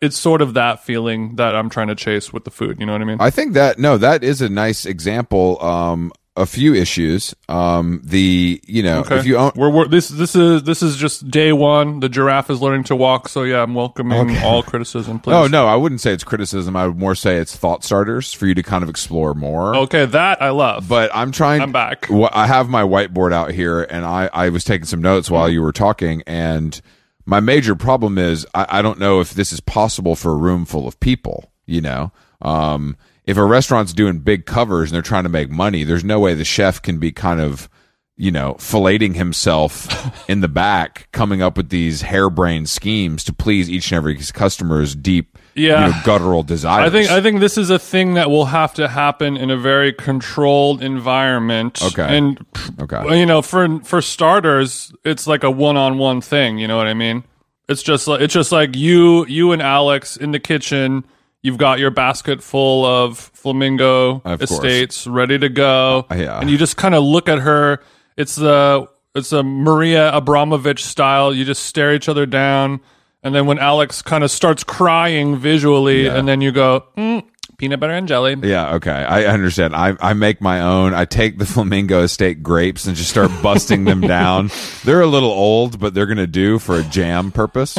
[0.00, 2.78] it's sort of that feeling that I'm trying to chase with the food.
[2.78, 3.16] You know what I mean?
[3.20, 5.62] I think that no, that is a nice example.
[5.62, 7.34] Um, a few issues.
[7.48, 11.30] Um, the you know if you own we're, we're this this is this is just
[11.30, 12.00] day one.
[12.00, 15.18] The giraffe is learning to walk, so yeah, I'm welcoming all criticism.
[15.20, 15.34] Please.
[15.34, 16.76] Oh no, I wouldn't say it's criticism.
[16.76, 19.74] I would more say it's thought starters for you to kind of explore more.
[19.76, 20.88] Okay, that I love.
[20.88, 21.60] But I'm trying.
[21.60, 22.06] I'm back.
[22.06, 25.48] Wh- I have my whiteboard out here, and I I was taking some notes while
[25.48, 26.80] you were talking, and
[27.26, 30.64] my major problem is I, I don't know if this is possible for a room
[30.64, 31.52] full of people.
[31.66, 32.96] You know, um,
[33.28, 36.34] if a restaurant's doing big covers and they're trying to make money, there's no way
[36.34, 37.68] the chef can be kind of
[38.20, 39.86] you know, filleting himself
[40.28, 44.96] in the back, coming up with these harebrained schemes to please each and every customer's
[44.96, 45.86] deep, Yeah.
[45.86, 46.88] you know, guttural desires.
[46.88, 49.56] I think I think this is a thing that will have to happen in a
[49.56, 51.80] very controlled environment.
[51.80, 52.18] Okay.
[52.18, 52.44] And
[52.80, 53.20] Okay.
[53.20, 57.22] you know, for for starters, it's like a one-on-one thing, you know what I mean?
[57.68, 61.04] It's just like it's just like you you and Alex in the kitchen,
[61.42, 64.50] you've got your basket full of flamingo Of course.
[64.50, 66.06] estates ready to go.
[66.10, 66.38] Yeah.
[66.40, 67.82] And you just kind of look at her.
[68.16, 71.34] It's the it's a Marina Abramovic style.
[71.34, 72.80] You just stare each other down,
[73.22, 76.16] and then when Alex kind of starts crying visually, Yeah.
[76.16, 77.24] and then you go mm,
[77.58, 78.36] peanut butter and jelly.
[78.40, 78.92] Yeah, okay.
[78.92, 79.74] I understand.
[79.74, 80.94] I, I make my own.
[80.94, 84.50] I take the Flamingo Estate grapes and just start busting them down.
[84.84, 87.76] They're a little old, but they're going to do for a jam purpose.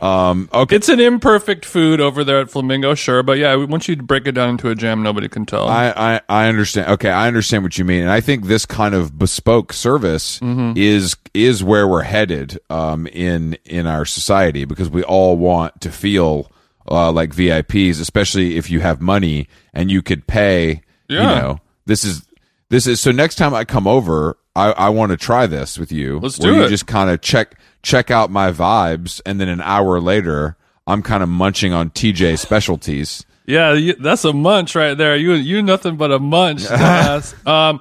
[0.00, 0.76] Um, okay.
[0.76, 4.32] It's an imperfect food over there at Flamingo, sure, but yeah, once you break it
[4.32, 5.68] down into a jam, nobody can tell.
[5.68, 6.90] I, I, I understand.
[6.92, 11.16] Okay, I understand what you mean, and I think this kind of bespoke service is
[11.32, 16.50] is where we're headed um, in in our society because we all want to feel
[16.90, 20.82] uh, like VIPs, especially if you have money and you could pay.
[21.08, 21.20] Yeah.
[21.20, 22.26] You know, this is
[22.70, 23.12] this is so.
[23.12, 26.18] Next time I come over, I, I want to try this with you.
[26.18, 26.68] Let's where do you it.
[26.68, 31.22] Just kind of check check out my vibes, and then an hour later, I'm kind
[31.22, 33.24] of munching on TJ specialties.
[33.46, 35.16] Yeah, you, that's a munch right there.
[35.16, 37.80] You you nothing but a munch, um,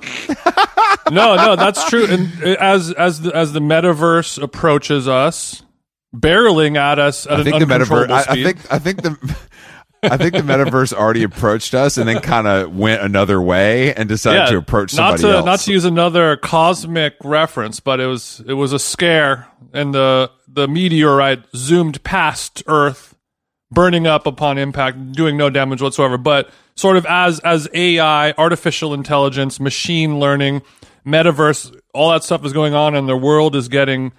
[1.11, 2.05] no, no, that's true.
[2.05, 5.63] And uh, as as the, as the metaverse approaches us,
[6.15, 7.81] barreling at us at I think the metaverse.
[7.81, 8.71] uncontrollable I, I think.
[8.71, 9.37] I think the.
[10.03, 14.09] I think the metaverse already approached us and then kind of went another way and
[14.09, 15.45] decided to approach not somebody to else.
[15.45, 20.29] not to use another cosmic reference, but it was it was a scare, and the
[20.45, 23.15] the meteorite zoomed past Earth,
[23.71, 26.17] burning up upon impact, doing no damage whatsoever.
[26.17, 30.63] But sort of as as AI, artificial intelligence, machine learning,
[31.05, 34.11] metaverse, all that stuff is going on, and the world is getting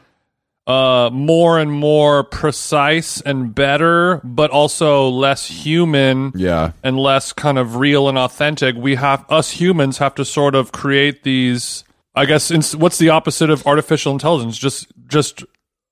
[0.66, 7.58] uh more and more precise and better but also less human yeah, and less kind
[7.58, 8.74] of real and authentic.
[8.74, 13.10] We have us humans have to sort of create these i guess in, what's the
[13.10, 14.56] opposite of artificial intelligence?
[14.56, 15.44] Just just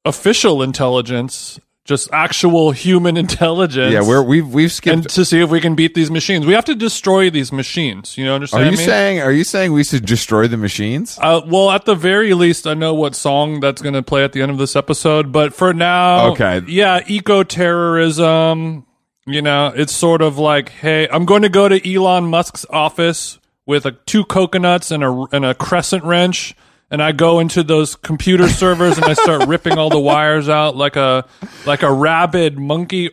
[0.04, 4.00] official intelligence just actual human intelligence yeah.
[4.06, 4.94] We're we've we've skipped.
[4.94, 8.16] and to see if we can beat these machines we have to destroy these machines
[8.16, 8.84] you know understand are you me?
[8.84, 9.20] saying?
[9.20, 11.18] Are you saying we should destroy the machines?
[11.20, 14.32] Uh, well, at the very least, I know what song that's going to play at
[14.32, 15.32] the end of this episode.
[15.32, 16.62] But for now, Okay.
[16.68, 18.86] yeah, eco terrorism.
[19.26, 23.38] You know, it's sort of like, hey, I'm going to go to Elon Musk's office
[23.66, 26.56] with a, two coconuts and a and a crescent wrench,
[26.92, 30.76] and I go into those computer servers and I start ripping all the wires out
[30.76, 31.26] like a
[31.66, 33.10] like a rabid monkey,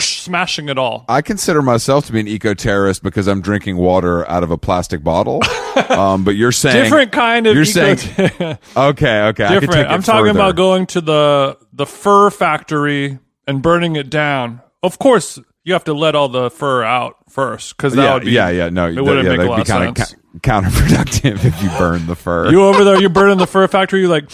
[0.00, 1.04] smashing it all.
[1.06, 4.56] I consider myself to be an eco terrorist because I'm drinking water out of a
[4.56, 5.42] plastic bottle.
[5.90, 9.60] um, but you're saying Different kind of You're eco- saying okay, okay.
[9.60, 9.90] Different.
[9.90, 10.38] I'm talking further.
[10.38, 14.62] about going to the the fur factory and burning it down.
[14.82, 18.24] Of course, you have to let all the fur out first because that yeah, would
[18.24, 18.68] be yeah, yeah.
[18.70, 20.12] No, It wouldn't yeah, make a lot be of kind sense.
[20.12, 22.50] of counterproductive if you burn the fur.
[22.50, 24.00] you over there, you're burning the fur factory.
[24.00, 24.30] You're like,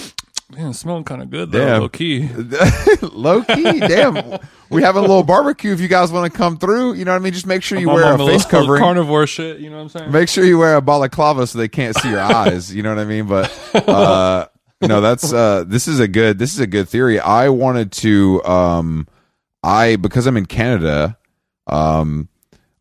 [0.56, 1.80] man, it's smelling kind of good though, Damn.
[1.82, 2.28] low key.
[3.02, 4.38] Low key, damn.
[4.70, 6.94] We have a little barbecue if you guys want to come through.
[6.94, 7.32] You know what I mean?
[7.32, 8.82] Just make sure you I'm wear a face covering.
[8.82, 9.58] carnivore shit.
[9.60, 10.12] You know what I'm saying?
[10.12, 12.74] Make sure you wear a balaclava so they can't see your eyes.
[12.74, 13.26] You know what I mean?
[13.26, 13.52] But
[13.88, 14.46] uh,
[14.82, 17.18] no, that's uh, this is a good this is a good theory.
[17.20, 19.08] I wanted to um,
[19.66, 21.18] I because I'm in Canada.
[21.66, 22.28] Um,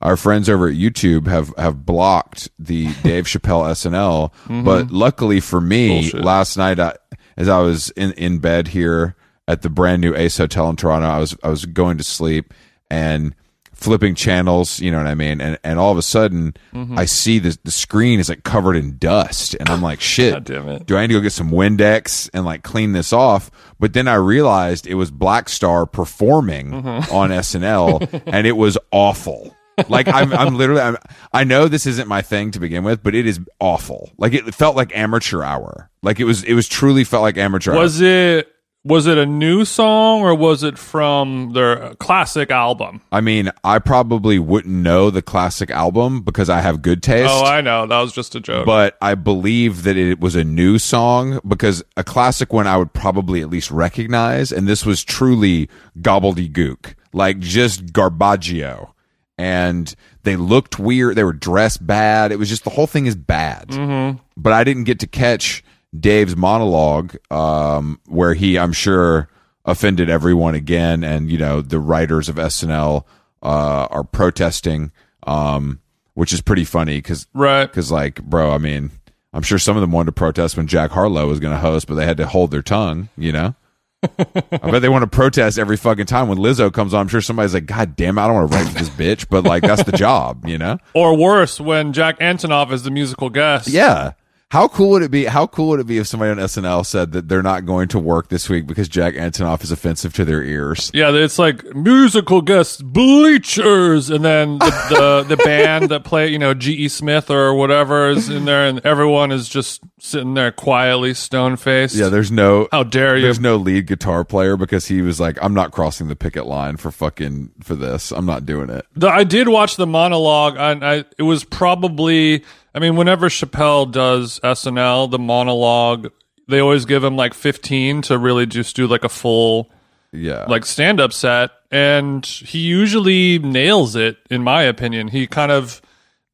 [0.02, 5.60] our friends over at YouTube have have blocked the Dave Chappelle SNL, but luckily for
[5.60, 6.12] me, Mm-hmm.
[6.12, 6.24] Bullshit.
[6.26, 6.94] last night I,
[7.38, 9.16] as I was in in bed here
[9.48, 12.54] at the brand new Ace Hotel in Toronto, I was I was going to sleep
[12.92, 13.36] and
[13.76, 15.40] flipping channels, you know what I mean?
[15.42, 16.98] And and all of a sudden Mm-hmm.
[17.00, 20.34] I see the the screen is like covered in dust and I'm like, shit.
[20.34, 20.86] God damn it.
[20.86, 23.52] Do I need to go get some Windex and like clean this off?
[23.80, 27.14] But then I realized it was Black Star performing Mm-hmm.
[27.16, 29.56] on SNL and it was awful.
[29.90, 30.96] Like I'm, I'm literally, I'm,
[31.34, 34.10] I know this isn't my thing to begin with, but it is awful.
[34.18, 35.90] Like it felt like amateur hour.
[36.02, 37.80] Like it was, it was truly felt like amateur hour.
[37.80, 38.50] Was it
[38.86, 43.02] was it a new song or was it from their classic album?
[43.12, 47.32] I mean, I probably wouldn't know the classic album because I have good taste.
[47.34, 47.88] Oh, I know.
[47.88, 48.68] That was just a joke.
[48.68, 52.94] but I believe that it was a new song because a classic one I would
[52.94, 55.68] probably at least recognize, and this was truly
[56.00, 58.92] gobbledygook, like just garbaggio.
[59.38, 59.94] And
[60.24, 61.16] they looked weird.
[61.16, 62.32] They were dressed bad.
[62.32, 63.68] It was just the whole thing is bad.
[63.70, 64.20] Mm-hmm.
[64.38, 65.62] But I didn't get to catch
[66.00, 69.30] Dave's monologue, um, where he, I'm sure,
[69.66, 73.06] offended everyone again, and you know the writers of SNL
[73.42, 74.92] uh, are protesting,
[75.28, 75.82] um,
[76.14, 77.66] which is pretty funny because right.
[77.66, 78.92] because, like, bro, I mean,
[79.36, 81.88] I'm sure some of them wanted to protest when Jack Harlow was going to host,
[81.88, 83.54] but they had to hold their tongue, you know?
[84.04, 87.02] I bet they want to protest every fucking time when Lizzo comes on.
[87.02, 89.28] I'm sure somebody's like, God damn, it, I don't want to write for this bitch,
[89.30, 90.78] but like, that's the job, you know?
[90.94, 93.68] Or worse, when Jack Antonoff is the musical guest.
[93.68, 94.14] Yeah.
[94.52, 95.26] How cool would it be?
[95.26, 98.00] How cool would it be if somebody on SNL said that they're not going to
[98.00, 100.92] work this week because Jack Antonoff is offensive to their ears?
[100.94, 106.38] Yeah, it's like musical guests, bleachers, and then the, the, the band that play, you
[106.38, 106.88] know, G.E.
[106.90, 111.96] Smith or whatever is in there, and everyone is just sitting there quietly, stone faced.
[111.96, 112.68] Yeah, there's no.
[112.72, 113.24] How dare you?
[113.24, 116.78] There's no lead guitar player because he was like, I'm not crossing the picket line
[116.78, 118.12] for fucking for this.
[118.12, 118.86] I'm not doing it.
[118.96, 122.44] The, I did watch the monologue, and I it was probably.
[122.76, 126.12] I mean, whenever Chappelle does SNL, the monologue,
[126.50, 129.72] they always give him like 15 to really just do like a full
[130.12, 130.46] Yeah.
[130.48, 134.18] like stand up set, and he usually nails it.
[134.30, 135.82] In my opinion, he kind of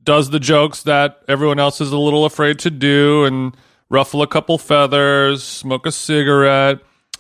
[0.04, 3.56] does the jokes that everyone else is a little afraid to do, and
[3.90, 6.80] ruffle a couple feathers, smoke a cigarette,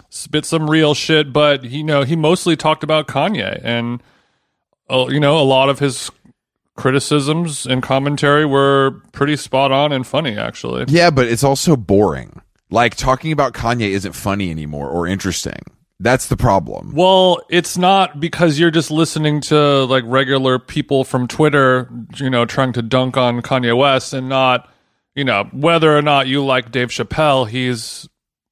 [0.10, 1.32] spit some real shit.
[1.32, 4.02] But you know, he mostly talked about Kanye and
[4.90, 6.10] uh, you know, a lot of his
[6.82, 10.86] criticisms and commentary were pretty spot on and funny, actually.
[10.88, 12.42] Yeah, but it's also boring.
[12.72, 15.62] Like talking about Kanye isn't funny anymore or interesting.
[16.00, 16.94] That's the problem.
[16.96, 22.46] Well, it's not because you're just listening to like regular people from Twitter, you know,
[22.46, 24.68] trying to dunk on Kanye West and not,
[25.14, 28.10] you know, whether or not you like Dave Chappelle, he's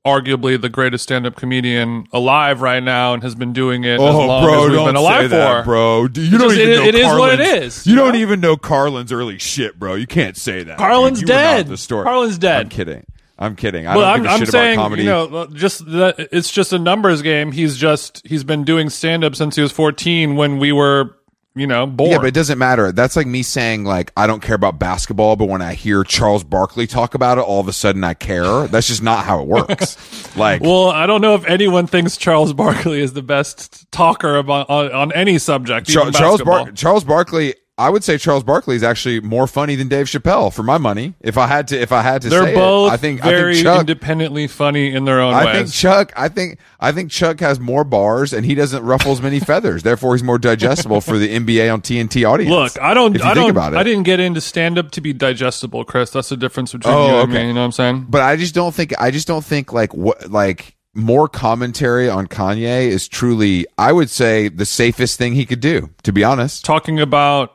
[0.10, 4.26] arguably the greatest stand-up comedian alive right now and has been doing it as oh,
[4.26, 5.36] long as we've been alive for.
[5.36, 6.00] Oh, bro.
[6.02, 9.12] You It's just- it- it is what it is, You you don't even know Carlin's
[9.12, 9.96] early shit, bro.
[9.96, 10.78] You can't say that.
[10.78, 11.30] Carlin's dude.
[11.30, 11.68] You were not dead.
[11.68, 12.04] The story.
[12.06, 12.62] Carlin's dead.
[12.62, 13.06] I'm kidding.
[13.42, 13.88] I'm kidding.
[13.88, 15.04] I Well, don't I'm, give a I'm shit saying, about comedy.
[15.04, 17.54] you know, just that it's just a numbers game.
[17.54, 21.16] He's just he's been doing stand-up since he was 14 when we were,
[21.60, 22.12] you know, born.
[22.12, 22.92] yeah, but it doesn't matter.
[22.92, 26.44] That's like me saying like I don't care about basketball, but when I hear Charles
[26.44, 28.68] Barkley talk about it, all of a sudden I care.
[28.68, 30.36] That's just not how it works.
[30.38, 34.70] like Well, I don't know if anyone thinks Charles Barkley is the best talker about
[34.70, 35.88] on, on any subject.
[35.88, 36.42] Char- Charles.
[36.42, 37.56] Bar- Charles Barkley.
[37.80, 41.14] I would say Charles Barkley is actually more funny than Dave Chappelle for my money.
[41.22, 42.94] If I had to, if I had to, They're say both it.
[42.94, 43.80] I think very I think Chuck.
[43.80, 45.56] independently funny in their own I ways.
[45.56, 46.14] think Chuck.
[46.18, 49.82] I think I think Chuck has more bars and he doesn't ruffle as many feathers.
[49.84, 52.52] Therefore, he's more digestible for the NBA on TNT audience.
[52.52, 53.16] Look, I don't.
[53.22, 53.50] I think don't.
[53.52, 53.78] about it.
[53.78, 56.12] I didn't get into stand up to be digestible, Chris.
[56.12, 57.42] That's the difference between Oh, you and okay.
[57.44, 57.48] me.
[57.48, 58.06] You know what I'm saying?
[58.10, 58.94] but I just don't think.
[59.00, 63.66] I just don't think like what like more commentary on Kanye is truly.
[63.78, 65.92] I would say the safest thing he could do.
[66.04, 66.66] To be honest.
[66.66, 67.54] Talking about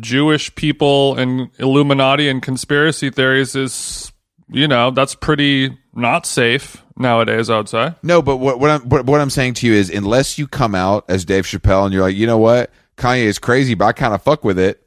[0.00, 4.12] Jewish people and Illuminati and conspiracy theories is,
[4.48, 7.50] you know, that's pretty not safe nowadays.
[7.50, 7.94] I would say.
[8.02, 10.74] No, but what what I'm what, what I'm saying to you is, unless you come
[10.74, 13.92] out as Dave Chappelle and you're like, you know what, Kanye is crazy, but I
[13.92, 14.86] kind of fuck with it.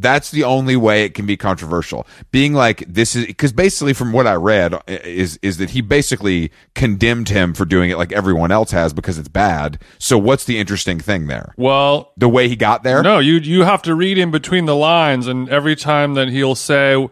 [0.00, 2.06] That's the only way it can be controversial.
[2.30, 6.50] Being like this is because basically, from what I read, is is that he basically
[6.74, 9.80] condemned him for doing it like everyone else has because it's bad.
[9.98, 11.54] So what's the interesting thing there?
[11.56, 13.02] Well, The way he got there?
[13.02, 16.54] No, you you have to read in between the lines, and every time that he'll
[16.54, 17.08] say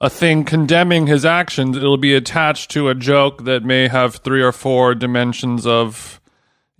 [0.00, 4.42] a thing condemning his actions, it'll be attached to a joke that may have three
[4.42, 6.20] or four dimensions of,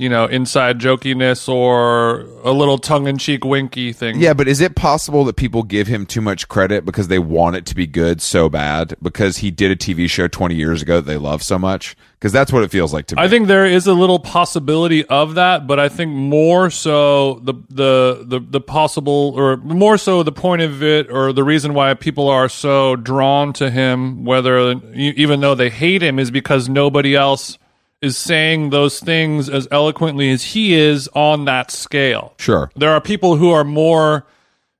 [0.03, 4.18] you know, inside jokiness or a little tongue in cheek winky thing.
[4.18, 7.55] Yeah, but is it possible that people give him too much credit because they want
[7.55, 10.97] it to be good so bad because he did a TV show 20 years ago
[10.97, 11.95] that they love so much?
[12.18, 13.22] Because that's what it feels like to me.
[13.22, 17.55] I think there is a little possibility of that, but I think more so the
[17.70, 21.95] the the, the possible or more so the point of it or the reason why
[21.95, 27.14] people are so drawn to him, whether even though they hate him, is because nobody
[27.14, 27.57] else
[28.03, 32.34] is saying those things as eloquently as he is on that scale.
[32.38, 32.70] Sure.
[32.74, 34.26] There are people who are more,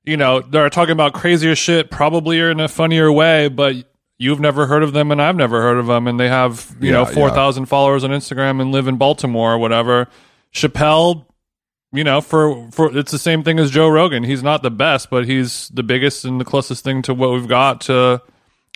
[0.03, 3.75] you know, they're talking about crazier shit, probably in a funnier way, but
[4.17, 6.91] you've never heard of them and I've never heard of them, and they have, you
[6.91, 10.09] know, Yeah, 4,000 followers on Instagram and live in Baltimore or whatever.
[10.53, 11.25] Chappelle,
[11.93, 14.23] you know, for, for it's the same thing as Joe Rogan.
[14.23, 17.47] He's not the best, but he's the biggest and the closest thing to what we've
[17.47, 18.21] got to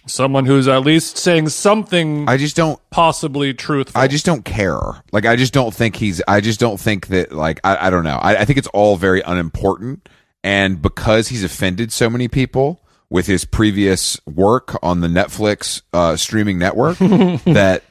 [0.08, 2.80] someone who's at least saying something I just don't.
[2.90, 4.00] possibly truthful.
[4.00, 4.80] I just don't care.
[5.12, 6.22] Like I just don't think he's.
[6.28, 7.32] I just don't think that.
[7.32, 8.18] Like I, I don't know.
[8.18, 10.10] I, I think it's all very unimportant.
[10.44, 16.16] And because he's offended so many people with his previous work on the Netflix uh,
[16.16, 17.84] streaming network, that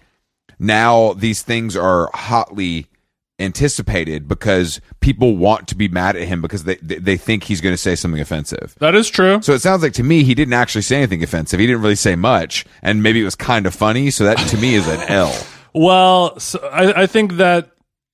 [0.58, 2.86] now these things are hotly
[3.38, 7.72] anticipated because people want to be mad at him because they they, think he's going
[7.72, 8.74] to say something offensive.
[8.78, 9.40] that is true.
[9.42, 11.60] So it sounds like to me he didn't actually say anything offensive.
[11.60, 14.10] He didn't really say much, and maybe it was kind of funny.
[14.10, 15.34] So that to me is an L.
[15.74, 17.70] Well, so I, I think that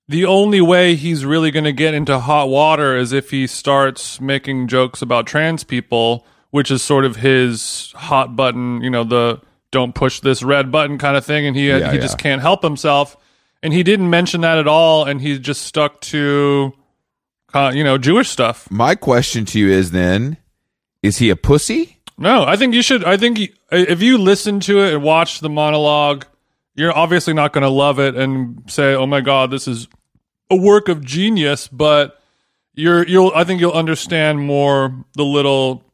[0.08, 4.20] the only way he's really going to get into hot water is if he starts
[4.20, 9.40] making jokes about trans people, which is sort of his hot button, you know, the
[9.70, 11.46] don't push this red button kind of thing.
[11.46, 12.02] And he, Yeah, he yeah.
[12.02, 13.16] just can't help himself.
[13.62, 15.04] And he didn't mention that at all.
[15.04, 16.72] And he just stuck to,
[17.54, 18.70] uh, you know, Jewish stuff.
[18.70, 20.36] My question to you is then:
[21.02, 21.98] Is he a pussy?
[22.18, 23.04] No, I think you should.
[23.04, 26.26] I think you- if you listen to it and watch the monologue,
[26.74, 29.88] you're obviously not going to love it and say, "Oh my god, this is
[30.50, 32.20] a work of genius." But
[32.74, 33.32] you're you'll.
[33.34, 35.84] I think you'll understand more the little,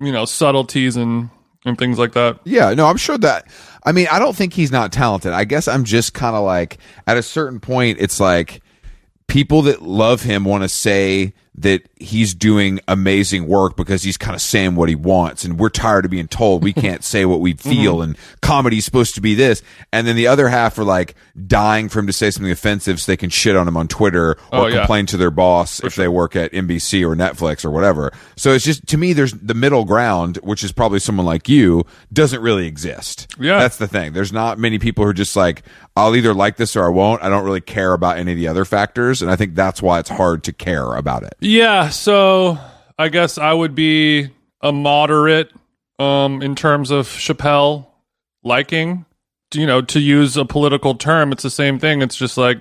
[0.00, 1.30] you know, subtleties and
[1.64, 2.38] and things like that.
[2.44, 3.46] Yeah, no, I'm sure that.
[3.86, 5.32] I mean, I don't think he's not talented.
[5.32, 8.60] I guess I'm just kind of like at a certain point, it's like
[9.28, 14.34] people that love him want to say that he's doing amazing work because he's kind
[14.34, 17.40] of saying what he wants and we're tired of being told we can't say what
[17.40, 17.70] we Mm-hmm.
[17.70, 21.14] feel and comedy's supposed to be this and then the other half are like
[21.46, 24.32] dying for him to say something offensive so they can shit on him on Twitter
[24.32, 24.78] or Oh, yeah.
[24.80, 28.12] complain to their boss if they work at NBC or Netflix or whatever.
[28.36, 31.84] So it's just to me there's the middle ground which is probably someone like you
[32.12, 33.34] doesn't really exist.
[33.40, 33.58] Yeah.
[33.58, 34.12] That's the thing.
[34.12, 35.62] There's not many people who are just like
[35.96, 37.22] I'll either like this or I won't.
[37.22, 39.98] I don't really care about any of the other factors and I think that's why
[39.98, 41.34] it's hard to care about it.
[41.46, 42.58] Yeah, so
[42.98, 44.30] I guess I would be
[44.60, 45.52] a moderate
[45.98, 47.86] um in terms of Chappelle
[48.42, 49.06] liking.
[49.54, 52.02] You know, to use a political term, it's the same thing.
[52.02, 52.60] It's just like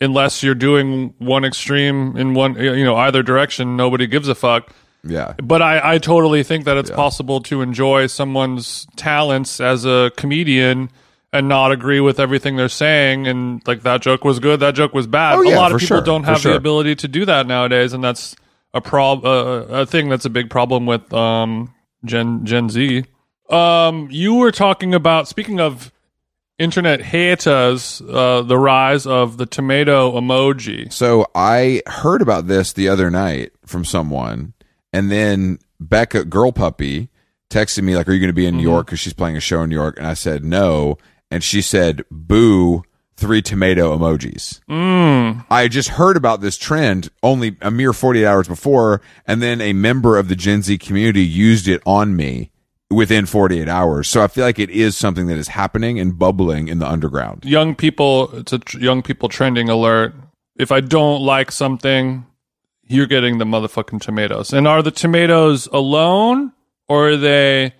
[0.00, 4.70] unless you're doing one extreme in one you know, either direction, nobody gives a fuck.
[5.02, 5.34] Yeah.
[5.42, 10.90] But I, I totally think that it's possible to enjoy someone's talents as a comedian
[11.32, 13.26] and not agree with everything they're saying.
[13.26, 15.36] And like that joke was good, that joke was bad.
[15.36, 16.52] Oh, a lot of people sure, don't have sure.
[16.52, 18.36] the ability to do that nowadays, and that's
[18.74, 21.74] a prob uh, a thing that's a big problem with um
[22.04, 23.04] Gen Gen Z.
[23.48, 25.92] Um, you were talking about speaking of
[26.58, 30.92] internet haters, uh, the rise of the tomato emoji.
[30.92, 34.54] So I heard about this the other night from someone,
[34.92, 37.10] and then Becca Girl Puppy
[37.50, 39.40] texted me like, "Are you going to be in New York?" Because she's playing a
[39.40, 40.98] show in New York, and I said no,
[41.30, 42.84] and she said, "Boo."
[43.18, 44.60] Three tomato emojis.
[44.68, 45.46] Mm.
[45.48, 49.72] I just heard about this trend only a mere 48 hours before, and then a
[49.72, 52.50] member of the Gen Z community used it on me
[52.90, 54.06] within 48 hours.
[54.06, 57.46] So I feel like it is something that is happening and bubbling in the underground.
[57.46, 60.14] young people it's a tr- young people trending alert
[60.56, 62.26] if i don't like something
[62.86, 66.52] you're getting the motherfucking tomatoes and are the tomatoes alone
[66.86, 67.72] or are they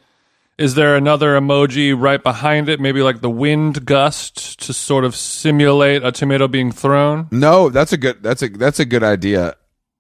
[0.59, 5.14] is there another emoji right behind it maybe like the wind gust to sort of
[5.14, 9.57] simulate a tomato being thrown No, that's a good that's a that's a good idea.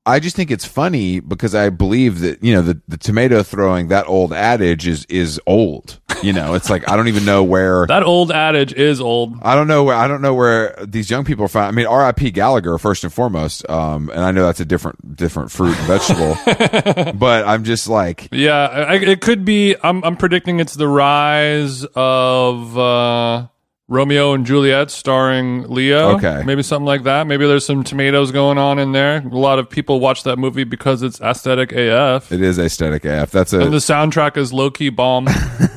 [0.06, 3.88] I just think it's funny because I believe that you know the the tomato throwing
[3.88, 5.98] that old adage is is old.
[6.22, 9.54] You know, it's like I don't even know where that old adage is old I
[9.54, 11.66] don't know where I don't know where these young people find.
[11.66, 12.30] I mean, R.I.P.
[12.30, 13.68] Gallagher first and foremost.
[13.68, 18.28] Um, and I know that's a different different fruit and vegetable, but I'm just like
[18.30, 23.48] yeah I, it could be I'm, I'm predicting it's the rise of uh
[23.88, 26.16] Romeo and Juliet starring Leo.
[26.16, 26.42] Okay.
[26.44, 27.26] Maybe something like that.
[27.28, 29.18] Maybe there's some tomatoes going on in there.
[29.18, 32.32] A lot of people watch that movie because it's aesthetic AF.
[32.32, 33.30] it is aesthetic AF.
[33.30, 33.62] That's it.
[33.62, 35.26] and the soundtrack is low key bomb.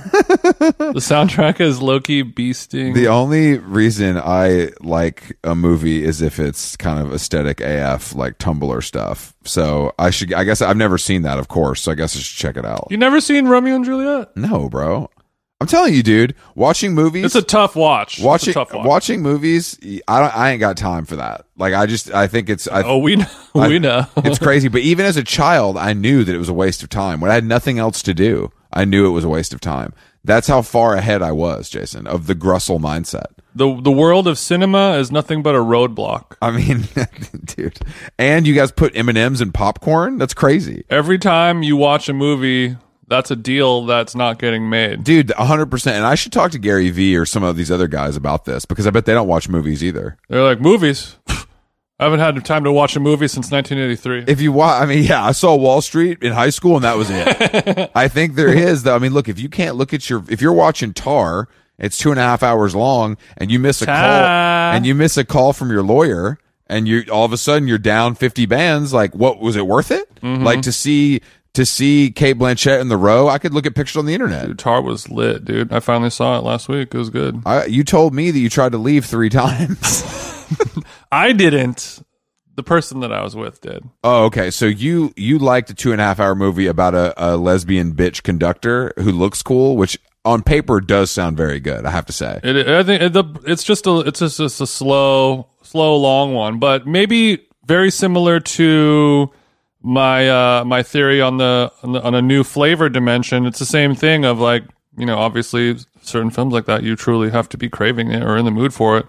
[0.09, 2.95] the soundtrack is low key beasting.
[2.95, 8.39] the only reason I like a movie is if it's kind of aesthetic AF, like
[8.39, 9.35] Tumblr stuff.
[9.43, 11.81] So I should, I guess I've never seen that, of course.
[11.83, 12.87] So I guess I should check it out.
[12.89, 14.35] you never seen Romeo and Juliet?
[14.35, 15.09] No, bro.
[15.61, 16.35] I'm telling you, dude.
[16.55, 18.21] Watching movies, It's a tough watch.
[18.21, 18.85] Watching tough watch.
[18.85, 19.77] watching movies.
[20.07, 20.35] I don't.
[20.35, 21.45] I ain't got time for that.
[21.57, 22.13] Like I just.
[22.13, 22.67] I think it's.
[22.67, 23.25] I, Oh, we know.
[23.55, 24.05] we know.
[24.17, 24.69] it's crazy.
[24.69, 27.29] But even as a child, I knew that it was a waste of time when
[27.29, 28.51] I had nothing else to do.
[28.71, 29.93] I knew it was a waste of time.
[30.23, 33.25] That's how far ahead I was, Jason, of the Grussel mindset.
[33.55, 36.35] The the world of cinema is nothing but a roadblock.
[36.41, 36.87] I mean,
[37.45, 37.79] dude.
[38.17, 40.17] And you guys put M and M's in popcorn?
[40.19, 42.77] That's crazy, Every time you watch a movie,
[43.09, 45.03] that's a deal that's not getting made.
[45.03, 45.31] dude.
[45.31, 45.97] hundred percent.
[45.97, 48.65] And I should talk to Gary Vee or some of these other guys about this
[48.65, 50.17] because I bet they don't watch movies either.
[50.29, 51.15] They're like movies.
[51.99, 54.31] I haven't had time to watch a movie since 1983.
[54.31, 56.95] If you watch, I mean, yeah, I saw Wall Street in high school, and that
[56.95, 57.91] was it.
[57.95, 58.95] I think there is though.
[58.95, 62.11] I mean, look, if you can't look at your, if you're watching Tar, it's two
[62.11, 65.51] and a half hours long, and you miss a call, and you miss a call
[65.51, 68.93] from your lawyer, and you all of a sudden you're down fifty bands.
[68.93, 70.07] Like, what was it worth it?
[70.21, 70.43] Mm-hmm.
[70.43, 71.19] Like to see
[71.53, 73.27] to see Cate Blanchett in the row.
[73.27, 74.47] I could look at pictures on the internet.
[74.47, 75.73] Dude, Tar was lit, dude.
[75.73, 76.93] I finally saw it last week.
[76.93, 77.41] It was good.
[77.45, 80.03] I, you told me that you tried to leave three times.
[81.11, 82.03] I didn't.
[82.55, 83.89] The person that I was with did.
[84.03, 84.51] Oh, okay.
[84.51, 87.93] So you you liked a two and a half hour movie about a, a lesbian
[87.93, 91.85] bitch conductor who looks cool, which on paper does sound very good.
[91.85, 92.41] I have to say.
[92.43, 96.33] It, I think it, the, it's just a it's just, just a slow, slow, long
[96.33, 99.31] one, but maybe very similar to
[99.81, 103.45] my uh, my theory on the, on the on a new flavor dimension.
[103.45, 104.63] It's the same thing of like
[104.97, 108.37] you know obviously certain films like that you truly have to be craving it or
[108.37, 109.05] in the mood for it,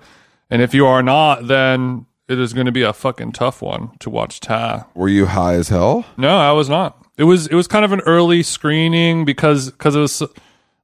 [0.49, 3.91] and if you are not, then it is going to be a fucking tough one
[3.99, 4.39] to watch.
[4.39, 4.87] Ta.
[4.95, 6.07] Were you high as hell?
[6.17, 6.97] No, I was not.
[7.17, 10.23] It was it was kind of an early screening because because it was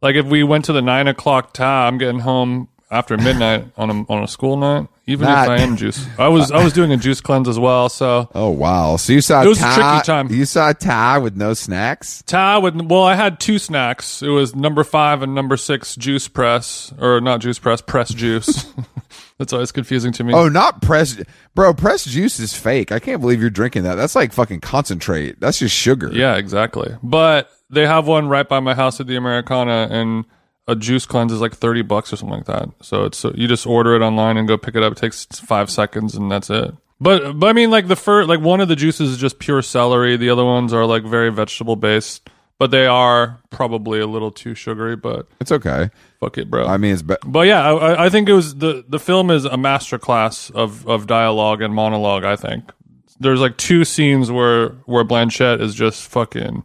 [0.03, 3.91] like if we went to the nine o'clock ta, I'm getting home after midnight on
[3.91, 4.89] a on a school night.
[5.09, 7.59] Even Not- if I am juice, I was I was doing a juice cleanse as
[7.59, 7.89] well.
[7.89, 8.97] So Oh wow!
[8.97, 10.31] So you saw It was a tricky time.
[10.33, 12.23] You saw Tar with no snacks.
[12.27, 14.21] ta with well, I had two snacks.
[14.23, 18.67] It was number five and number six juice press or not juice press press juice.
[19.39, 20.33] That's always confusing to me.
[20.35, 21.21] Oh, not press,
[21.55, 21.75] bro.
[21.75, 22.91] Press juice is fake.
[22.91, 23.97] I can't believe you're drinking that.
[23.97, 25.39] That's like fucking concentrate.
[25.41, 26.11] That's just sugar.
[26.13, 26.97] Yeah, exactly.
[27.03, 30.25] But they have one right by my house at the Americana, and
[30.69, 32.69] a juice cleanse is like thirty bucks or something like that.
[32.83, 34.93] So it's so you just order it online and go pick it up.
[34.93, 36.75] It takes five seconds, and that's it.
[37.01, 39.63] But but I mean, like the first, like one of the juices is just pure
[39.63, 40.17] celery.
[40.17, 44.55] The other ones are like very vegetable based, but they are probably a little too
[44.55, 44.97] sugary.
[44.97, 45.91] But it's okay.
[46.21, 46.67] fuck it, bro.
[46.67, 49.31] I mean, it's be- But yeah, I- I, I think it was the the film
[49.31, 52.25] is a masterclass of of dialogue and monologue.
[52.25, 52.73] I think
[53.21, 56.65] there's like two scenes where where Blanchett is just fucking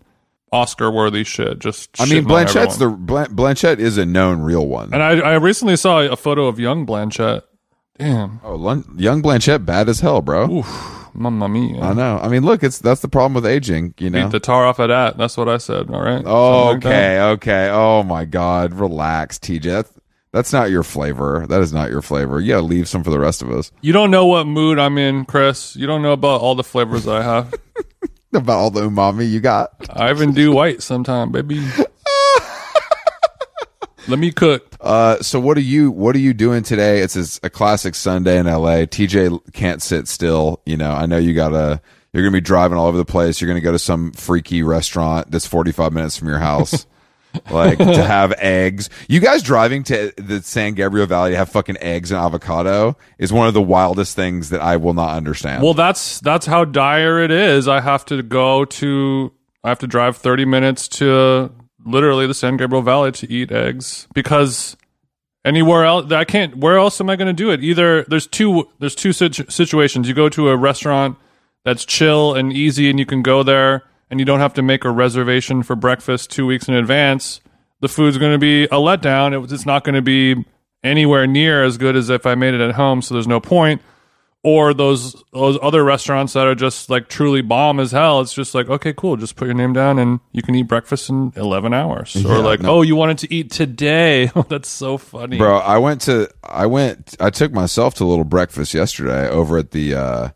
[0.51, 1.59] Oscar worthy shit.
[1.59, 2.89] Just I mean, Blanchett's the.
[2.91, 4.93] Blanchett is a known real one.
[4.93, 7.43] and I I recently saw a photo of young Blanchett.
[7.97, 10.63] Damn, oh, Lun- young Blanchett, bad as hell, bro.
[11.13, 11.81] mamma mia.
[11.81, 12.19] I know.
[12.21, 13.93] I mean, look, it's that's the problem with aging.
[13.97, 14.23] You know.
[14.23, 15.17] Beat the tar off of that.
[15.17, 15.89] That's what I said.
[15.89, 16.23] All right.
[16.25, 17.69] Oh, Something like okay, okay.
[17.69, 19.63] Oh my God, relax, TJ.
[19.63, 19.93] That's,
[20.33, 21.45] that's not your flavor.
[21.47, 22.39] That is not your flavor.
[22.39, 23.71] You gotta leave some for the rest of us.
[23.81, 25.75] You don't know what mood I'm in, Chris.
[25.75, 27.53] You don't know about all the flavors I have.
[28.33, 29.71] About all the umami you got.
[29.89, 31.65] I even do white sometime, baby.
[34.07, 34.75] Let me cook.
[34.79, 37.01] Uh, so what are you what are you doing today?
[37.01, 38.85] It's a, a classic Sunday in LA.
[38.85, 40.61] TJ can't sit still.
[40.65, 41.81] You know, I know you gotta.
[42.13, 43.39] You're gonna be driving all over the place.
[43.39, 46.85] You're gonna go to some freaky restaurant that's 45 minutes from your house.
[47.49, 48.89] like to have eggs.
[49.07, 53.31] You guys driving to the San Gabriel Valley to have fucking eggs and avocado is
[53.31, 55.63] one of the wildest things that I will not understand.
[55.63, 57.67] Well, that's that's how dire it is.
[57.67, 59.31] I have to go to
[59.63, 61.51] I have to drive 30 minutes to
[61.85, 64.77] literally the San Gabriel Valley to eat eggs because
[65.45, 67.63] anywhere else I can't where else am I going to do it?
[67.63, 70.07] Either there's two there's two situ- situations.
[70.07, 71.17] You go to a restaurant
[71.63, 74.85] that's chill and easy and you can go there and you don't have to make
[74.85, 77.41] a reservation for breakfast 2 weeks in advance.
[77.79, 79.33] The food's going to be a letdown.
[79.33, 80.45] It, it's not going to be
[80.83, 83.81] anywhere near as good as if I made it at home, so there's no point
[84.43, 88.21] or those those other restaurants that are just like truly bomb as hell.
[88.21, 91.09] It's just like okay, cool, just put your name down and you can eat breakfast
[91.09, 92.15] in eleven hours.
[92.25, 92.77] or like, no.
[92.77, 94.31] oh, you wanted to eat today?
[94.49, 98.25] That's so funny, Bro, I went to I went I took myself to a little
[98.25, 100.29] breakfast yesterday over at the uh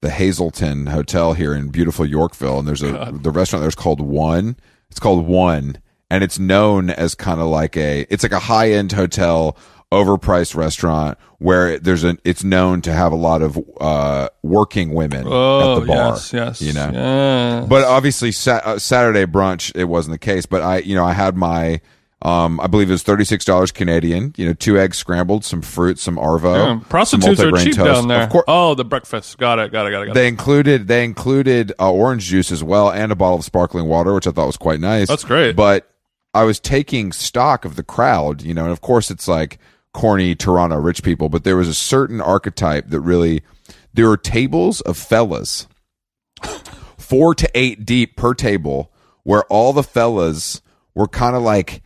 [0.00, 4.56] the Hazelton Hotel here in beautiful Yorkville and there's a the restaurant there's called One.
[4.90, 5.78] It's called One
[6.10, 9.56] and it's known as kind of like a it's like a high-end hotel
[9.90, 15.24] overpriced restaurant where there's an it's known to have a lot of uh working women
[15.26, 16.10] Oh at the bar.
[16.12, 16.90] yes, yes, you know.
[16.92, 17.66] yeah.
[17.68, 20.46] But obviously, sa- uh, Saturday brunch it wasn't the case.
[20.46, 21.80] But I, you know, I had my,
[22.22, 24.34] um, I believe it was thirty six dollars Canadian.
[24.36, 26.54] You know, two eggs scrambled, some fruit, some arvo.
[26.56, 27.84] Yeah, some prostitutes are cheap toast.
[27.84, 28.24] down there.
[28.24, 29.38] Of course, Oh, the breakfast.
[29.38, 29.70] Got it.
[29.70, 29.90] Got it.
[29.90, 30.06] Got it.
[30.06, 30.14] Got it.
[30.14, 34.12] they included they included uh, orange juice as well and a bottle of sparkling water,
[34.14, 35.06] which I thought was quite nice.
[35.08, 35.54] That's great.
[35.54, 35.88] But
[36.34, 39.58] I was taking stock of the crowd, you know, and of course it's like
[39.94, 43.42] corny Toronto rich people, but there was a certain archetype that really
[43.94, 45.66] there were tables of fellas,
[46.98, 48.92] four to eight deep per table,
[49.22, 50.60] where all the fellas
[50.94, 51.82] were kind of like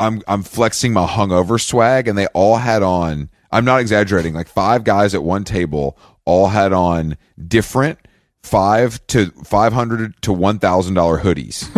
[0.00, 3.30] I'm I'm flexing my hungover swag, and they all had on.
[3.50, 4.34] I'm not exaggerating.
[4.34, 7.98] Like five guys at one table all had on different
[8.42, 11.68] five to five hundred to one thousand dollar hoodies,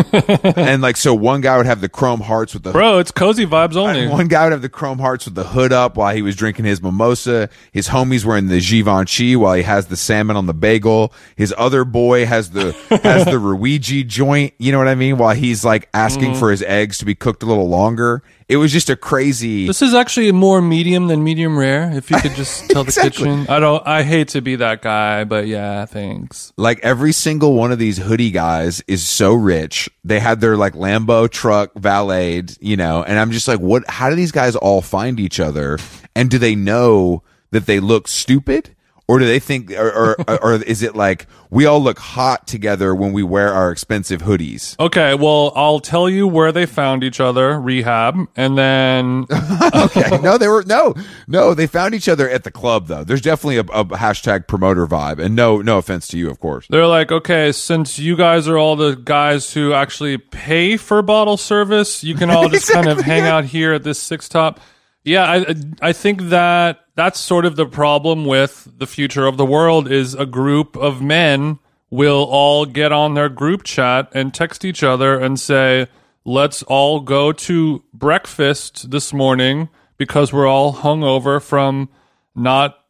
[0.57, 3.47] and like so one guy would have the chrome hearts with the Bro, it's cozy
[3.47, 4.07] vibes only.
[4.07, 6.65] one guy would have the chrome hearts with the hood up while he was drinking
[6.65, 7.49] his mimosa.
[7.73, 11.13] His homies wearing the Givenchy while he has the salmon on the bagel.
[11.37, 14.55] His other boy has the has the Ruigi joint.
[14.59, 15.19] You know what I mean?
[15.19, 16.39] While he's like asking mm-hmm.
[16.39, 18.23] for his eggs to be cooked a little longer.
[18.51, 19.69] It was just a crazy.
[19.69, 21.89] This is actually more medium than medium rare.
[21.93, 23.87] If you could just tell the kitchen, I don't.
[23.87, 26.53] I hate to be that guy, but yeah, thanks.
[26.57, 29.89] like every single one of these hoodie guys is so rich.
[30.03, 33.89] They had their like Lambo truck valeted, you know, and I'm just like, what?
[33.89, 35.79] How do these guys all find each other?
[36.17, 37.23] And do they know
[37.53, 38.75] that they look stupid?
[39.11, 42.95] Or do they think, or, or, or is it like we all look hot together
[42.95, 44.79] when we wear our expensive hoodies?
[44.79, 49.27] Okay, well, I'll tell you where they found each other, rehab, and then
[49.75, 50.95] Okay, no, they were no,
[51.27, 51.55] no.
[51.55, 53.03] They found each other at the club though.
[53.03, 56.69] There's definitely a, a hashtag promoter vibe, and no, no offense to you, of course.
[56.71, 61.37] they're like, okay, since you guys are all the guys who actually pay for bottle
[61.37, 64.61] service, you can all just kind of hang out here at this six top.
[65.05, 69.47] Yeah, I I think that that's sort of the problem with the future of the
[69.47, 71.59] world is a group of men
[71.91, 75.89] will all get on their group chat and text each other and say,
[76.25, 81.89] "Let's all go to breakfast this morning because we're all hungover from
[82.35, 82.81] not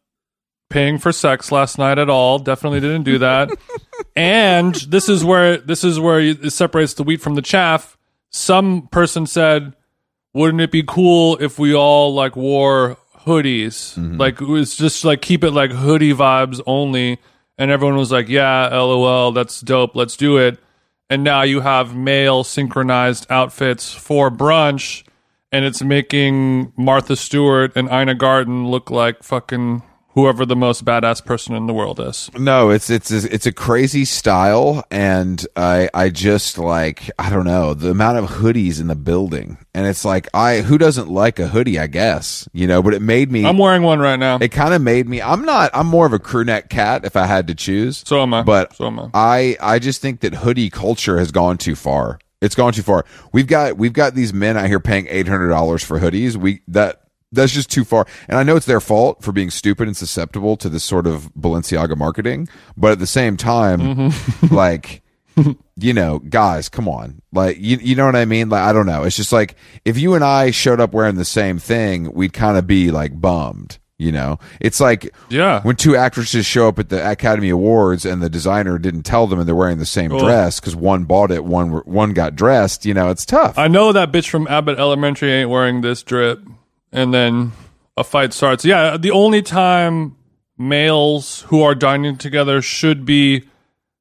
[0.71, 2.39] paying for sex last night at all.
[2.39, 3.51] Definitely didn't do that.
[4.15, 7.97] and this is where this is where it separates the wheat from the chaff.
[8.31, 9.75] Some person said,
[10.33, 13.97] "Wouldn't it be cool if we all like wore hoodies?
[13.97, 14.17] Mm-hmm.
[14.17, 17.19] Like it was just like keep it like hoodie vibes only."
[17.57, 19.95] And everyone was like, "Yeah, lol, that's dope.
[19.95, 20.59] Let's do it."
[21.09, 25.03] And now you have male synchronized outfits for brunch,
[25.51, 29.83] and it's making Martha Stewart and Ina Garten look like fucking
[30.13, 32.29] whoever the most badass person in the world is.
[32.37, 37.73] No, it's it's it's a crazy style, and I I just like I don't know
[37.73, 41.47] the amount of hoodies in the building, and it's like I who doesn't like a
[41.47, 43.45] hoodie, I guess you know, but it made me.
[43.45, 44.37] I'm wearing one right now.
[44.41, 45.21] it kind of made me.
[45.21, 45.71] I'm not.
[45.73, 48.03] I'm more of a crew neck cat if I had to choose.
[48.05, 48.43] So am I.
[48.43, 49.09] But So am I.
[49.13, 52.19] I I just think that hoodie culture has gone too far.
[52.41, 53.05] It's gone too far.
[53.31, 56.35] We've got we've got these men out here paying eight hundred dollars for hoodies.
[56.35, 57.00] We that
[57.31, 58.05] that's just too far.
[58.27, 61.33] And I know it's their fault for being stupid and susceptible to this sort of
[61.33, 64.55] Balenciaga marketing, but at the same time, Mm-hmm.
[64.55, 65.01] like
[65.77, 67.21] you know, guys, come on.
[67.31, 68.49] Like you you know what I mean?
[68.49, 69.03] Like I don't know.
[69.03, 69.55] It's just like
[69.85, 73.19] if you and I showed up wearing the same thing, we'd kind of be like
[73.19, 73.77] bummed.
[73.97, 75.61] You know, it's like Yeah.
[75.61, 79.37] when two actresses show up at the Academy Awards and the designer didn't tell them
[79.39, 82.83] and they're wearing the same dress because one bought it, one one got dressed.
[82.83, 83.57] You know, it's tough.
[83.59, 86.41] I know that bitch from Abbott Elementary ain't wearing this drip.
[86.91, 87.53] And then
[87.97, 88.65] a fight starts.
[88.65, 90.17] Yeah, the only time
[90.57, 93.47] males who are dining together should be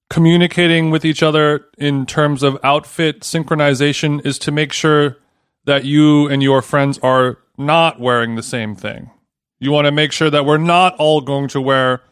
[0.09, 5.17] communicating with each other in terms of outfit synchronization is to make sure
[5.65, 9.11] that you and your friends are not wearing the same thing.
[9.61, 12.03] You want to make sure that we're not all going to wear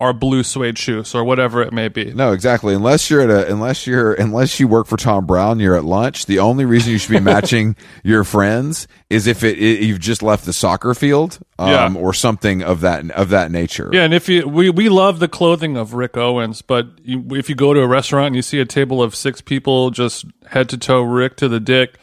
[0.00, 2.12] our blue suede shoes or whatever it may be.
[2.14, 2.74] no, exactly.
[2.74, 6.24] Unless you're at a, unless you're, unless you work for Thom Browne, you're at lunch.
[6.26, 10.22] The only reason you should be matching your friends is if it, it you've just
[10.22, 11.94] left the soccer field, um, Yeah.
[12.00, 13.90] or something of that of that nature.
[13.92, 17.48] Yeah, and if you we we love the clothing of Rick Owens, but you, if
[17.50, 20.68] you go to a restaurant and you see a table of six people just head
[20.70, 21.98] to toe Rick to the dick,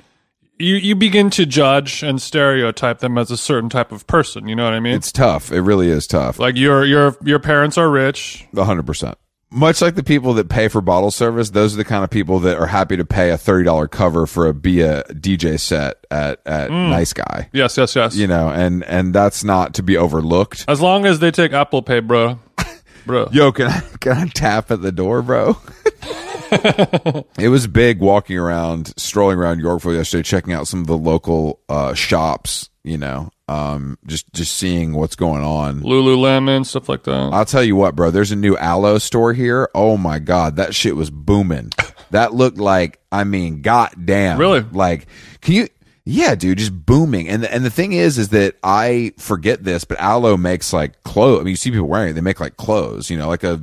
[0.60, 4.48] you you begin to judge and stereotype them as a certain type of person.
[4.48, 4.96] You know what I mean?
[4.96, 5.52] It's tough.
[5.52, 6.40] It really is tough.
[6.40, 8.46] like your your your parents are rich.
[8.56, 9.18] Hundred percent.
[9.50, 12.40] Much like the people that pay for bottle service, those are the kind of people
[12.40, 16.42] that are happy to pay a thirty dollar cover for a Bia DJ set at
[16.46, 16.90] at mm.
[16.90, 17.50] Nice Guy.
[17.54, 18.16] Yes, yes, yes.
[18.16, 20.66] You know, and and that's not to be overlooked.
[20.68, 22.40] As long as they take Apple Pay, bro,
[23.06, 23.30] bro.
[23.32, 25.58] Yo, can I can I tap at the door, bro?
[27.40, 31.60] it was big walking around, strolling around Yorkville yesterday, checking out some of the local
[31.70, 32.70] uh, shops.
[32.84, 35.82] You know, um, just just seeing what's going on.
[35.82, 37.12] Lululemon stuff like that.
[37.34, 38.12] I'll tell you what, bro.
[38.12, 39.70] There's a new Alo store here.
[39.76, 41.72] Oh my god, that shit was booming.
[42.12, 44.38] That looked like, I mean, goddamn.
[44.38, 44.62] Really?
[44.62, 45.08] Like,
[45.42, 45.68] can you?
[46.06, 47.28] Yeah, dude, just booming.
[47.28, 51.04] And the, and the thing is, is that I forget this, but Alo makes like
[51.04, 51.42] clothes.
[51.42, 52.14] I mean, you see people wearing it.
[52.14, 53.10] They make like clothes.
[53.10, 53.62] You know, like a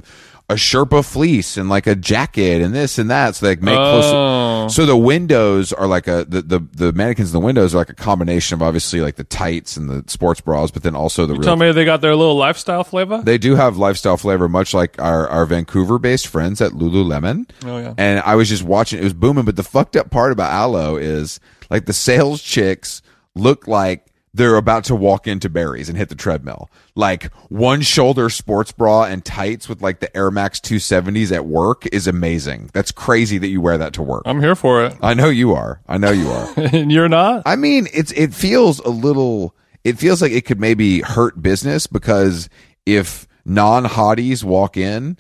[0.51, 3.35] a Sherpa fleece and like a jacket and this and that.
[3.35, 4.67] So they make Oh.
[4.67, 4.75] close.
[4.75, 7.89] So the windows are like a the, the the mannequins in the windows are like
[7.89, 11.33] a combination of obviously like the tights and the sports bras, but then also the
[11.35, 13.23] real Tell me they got their little lifestyle flavor.
[13.23, 17.49] they do have lifestyle flavor, much like our, our Vancouver based friends at Lululemon.
[17.65, 17.95] Oh, yeah.
[17.97, 19.45] And I was just watching, it was booming.
[19.47, 21.41] But the fucked up part about Alo is
[21.71, 23.01] like the sales chicks
[23.35, 26.69] look like they're about to walk into Barry's and hit the treadmill.
[26.97, 31.87] Like one shoulder sports bra and tights with like the Air Max 270s at work
[31.87, 32.71] is amazing.
[32.75, 34.25] That's crazy that you wear that to work.
[34.27, 34.97] I'm here for it.
[35.01, 35.81] I know you are.
[35.89, 36.53] I know you are.
[36.57, 37.45] and you're not?
[37.47, 39.55] I mean, it's it feels a little.
[39.85, 42.49] It feels like it could maybe hurt business because
[42.85, 45.17] if non hotties walk in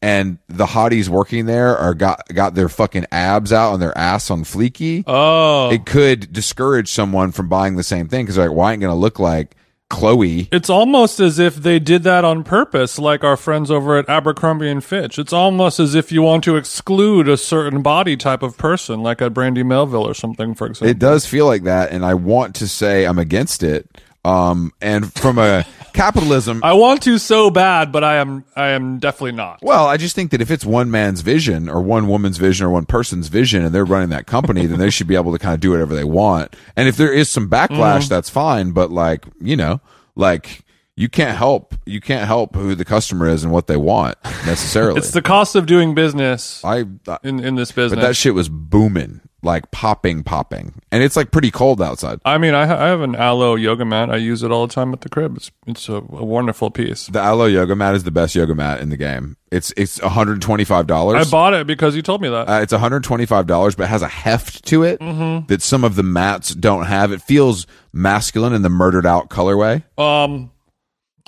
[0.00, 4.30] and the hotties working there are got got their fucking abs out and their ass
[4.30, 5.70] on fleeky, Oh.
[5.70, 9.18] it could discourage someone from buying the same thing because like, why ain't gonna look
[9.18, 9.56] like
[9.90, 10.48] Chloe?
[10.52, 14.68] It's almost as if they did that on purpose, like our friends over at Abercrombie
[14.68, 15.18] and Fitch.
[15.18, 19.20] It's almost as if you want to exclude a certain body type of person, like
[19.22, 20.90] a Brandy Melville or something, for example.
[20.90, 23.88] It does feel like that, and I want to say I'm against it.
[24.26, 25.64] Um, and from a
[25.98, 29.58] capitalism I want to so bad, but I am I am definitely not.
[29.62, 32.70] Well, I just think that if it's one man's vision or one woman's vision or
[32.70, 35.54] one person's vision and they're running that company, then they should be able to kind
[35.54, 36.54] of do whatever they want.
[36.76, 37.68] And if there is some backlash,
[38.02, 38.08] Mm-hmm.
[38.08, 38.70] that's fine.
[38.70, 39.80] But like, you know,
[40.14, 40.60] like
[40.98, 44.98] you can't help, you can't help who the customer is and what they want necessarily.
[44.98, 48.34] It's the cost of doing business I, I- in, in this business, but that shit
[48.34, 50.74] was booming, like popping, popping.
[50.90, 52.18] And it's like pretty cold outside.
[52.24, 54.10] I mean, I, ha- I have an Alo yoga mat.
[54.10, 55.36] I use it all the time at the crib.
[55.36, 57.06] It's it's a, a wonderful piece.
[57.06, 59.36] The Alo yoga mat is the best yoga mat in the game.
[59.52, 61.14] It's, it's $125.
[61.16, 62.48] I bought it because you told me that.
[62.48, 63.46] Uh, it's $125,
[63.76, 65.46] but it has a heft to it Mm-hmm.
[65.46, 67.12] that some of the mats don't have.
[67.12, 69.84] It feels masculine in the murdered out colorway.
[69.98, 70.50] um,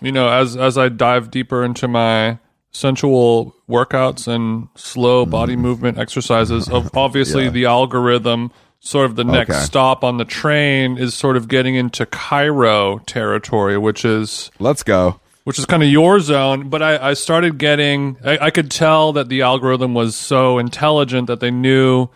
[0.01, 2.39] you know, as as I dive deeper into my
[2.73, 5.31] sensual workouts and slow mm-hmm.
[5.31, 7.45] body movement exercises, of obviously.
[7.45, 7.51] Yeah.
[7.51, 9.65] the algorithm, sort of the next Okay.
[9.65, 15.21] stop on the train is sort of getting into chiro territory, which is Let's go.
[15.45, 16.69] which is kind of your zone.
[16.69, 21.27] But I, I started getting, I, I could tell that the algorithm was so intelligent
[21.27, 22.09] that they knew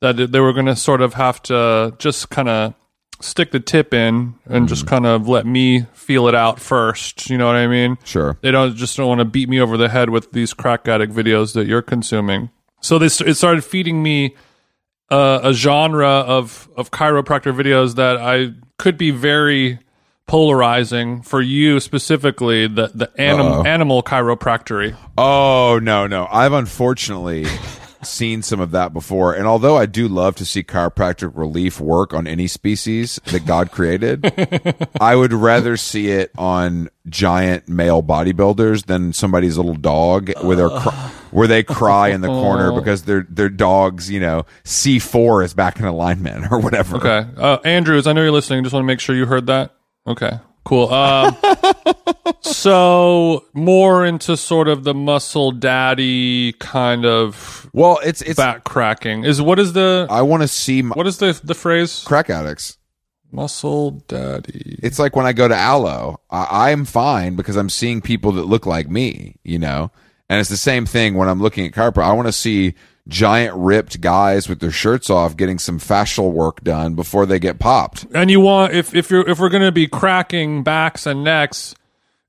[0.00, 2.74] that they were going to sort of have to just kind of
[3.20, 7.28] stick the tip in and just kind of let me feel it out first.
[7.30, 7.98] You know what I mean?
[8.04, 8.38] Sure.
[8.40, 11.12] They don't just don't want to beat me over the head with these crack addict
[11.12, 12.50] videos that you're consuming.
[12.80, 14.36] So this it started feeding me
[15.10, 19.80] uh, a genre of of chiropractor videos that I could be very
[20.26, 24.94] polarizing for you specifically the the anim- animal chiropractory.
[25.16, 26.28] Oh, no, no.
[26.30, 27.46] I've unfortunately
[28.02, 29.34] seen some of that before.
[29.34, 33.70] And although I do love to see chiropractic relief work on any species that God
[33.70, 34.32] created,
[35.00, 40.68] I would rather see it on giant male bodybuilders than somebody's little dog where they're
[40.68, 40.88] cr-
[41.30, 45.78] where they cry in the corner because their their dog's, you know, C4 is back
[45.78, 46.96] in alignment or whatever.
[46.96, 48.62] Okay, uh, Andrews, I know you're listening.
[48.64, 49.74] Just want to make sure you heard that.
[50.06, 50.38] Okay,
[50.68, 50.92] cool.
[50.92, 51.36] Um,
[52.40, 59.24] so more into sort of the muscle daddy kind of Well, it's it's back cracking
[59.24, 62.28] is what is the I want to see my what is the the phrase crack
[62.30, 62.76] addicts.
[63.32, 64.78] muscle daddy?
[64.82, 68.44] It's like when I go to Alo, I, I'm fine because I'm seeing people that
[68.44, 69.90] look like me, you know?
[70.28, 72.04] And it's the same thing when I'm looking at chiropractic.
[72.04, 72.74] I want to see
[73.08, 77.58] giant ripped guys with their shirts off getting some fascial work done before they get
[77.58, 78.06] popped.
[78.14, 81.74] And you want if if you're if we're gonna be cracking backs and necks,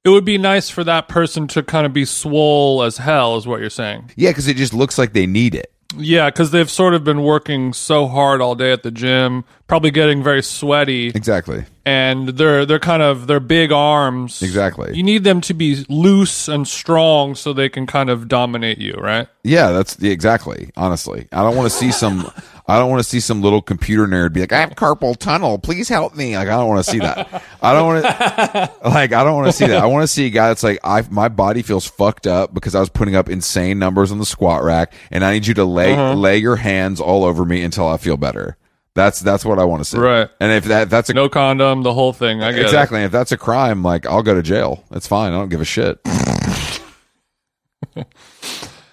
[0.04, 3.46] it would be nice for that person to kind of be swole as hell, is
[3.46, 4.12] what you're saying.
[4.16, 5.72] Yeah, because it just looks like they need it.
[5.98, 9.90] Yeah, because they've sort of been working so hard all day at the gym, probably
[9.92, 11.66] getting very sweaty, Exactly.
[11.86, 14.42] And they're they're kind of they're big arms.
[14.42, 14.96] Exactly.
[14.96, 18.94] You need them to be loose and strong so they can kind of dominate you,
[18.94, 19.28] right?
[19.44, 20.72] Yeah, that's yeah, exactly.
[20.78, 22.32] Honestly, I don't want to see some.
[22.68, 25.58] I don't want to see some little computer nerd be like, "I have carpal tunnel.
[25.58, 27.44] Please help me." Like, I don't want to see that.
[27.62, 28.72] I don't want to.
[28.90, 29.82] Like, I don't want to see that.
[29.82, 32.76] I want to see a guy that's like, "I my body feels fucked up because
[32.76, 35.66] I was putting up insane numbers on the squat rack, and I need you to
[35.66, 36.14] lay Uh-huh.
[36.14, 38.56] lay your hands all over me until I feel better."
[38.96, 39.98] That's that's what I want to see.
[39.98, 40.30] Right.
[40.40, 42.42] And if that that's a No condom, the whole thing.
[42.44, 42.66] I get it.
[42.66, 44.84] exactly, if that's a crime, like I'll go to jail.
[44.92, 45.32] It's fine.
[45.32, 46.00] I don't give a shit.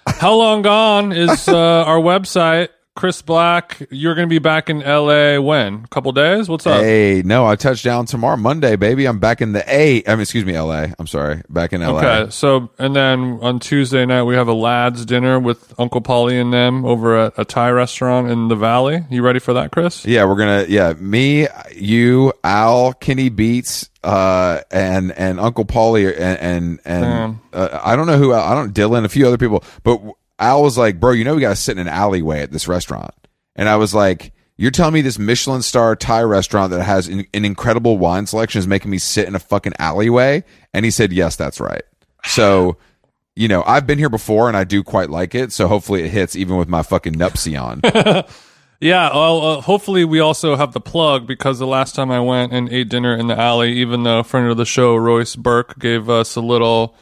[0.07, 4.81] How long gone is uh, our website Chris Black, you're going to be back in
[4.81, 5.85] LA when?
[5.85, 6.49] A couple days?
[6.49, 6.81] What's up?
[6.81, 9.07] Hey, no, I touch down tomorrow, Monday, baby.
[9.07, 10.03] I'm back in the A.
[10.07, 10.87] I mean, excuse me, LA.
[10.99, 11.99] I'm sorry, back in LA.
[11.99, 16.41] Okay, so and then on Tuesday night we have a lads dinner with Uncle Paulie
[16.41, 19.05] and them over at a Thai restaurant in the Valley.
[19.11, 20.07] You ready for that, Chris?
[20.07, 20.65] Yeah, we're gonna.
[20.67, 27.79] Yeah, me, you, Al, Kenny Beats, uh, and and Uncle Paulie, and and, and uh,
[27.85, 28.33] I don't know who.
[28.33, 30.01] I don't Dylan, a few other people, but
[30.39, 32.69] Al was like, "Bro, you know we got to sit in an alleyway at this
[32.69, 33.15] restaurant,"
[33.55, 34.33] and I was like.
[34.59, 38.59] You're telling me this Michelin star Thai restaurant that has an, an incredible wine selection
[38.59, 40.45] is making me sit in a fucking alleyway?
[40.73, 41.83] And he said, yes, that's right.
[42.25, 42.79] So,
[43.37, 45.53] you know, I've been here before and I do quite like it.
[45.53, 47.83] So hopefully it hits even with my fucking nupsy on.
[48.81, 52.53] Yeah, well, uh, hopefully we also have the plug because the last time I went
[52.53, 55.79] and ate dinner in the alley, even though a friend of the show, Royce Burke,
[55.79, 56.95] gave us a little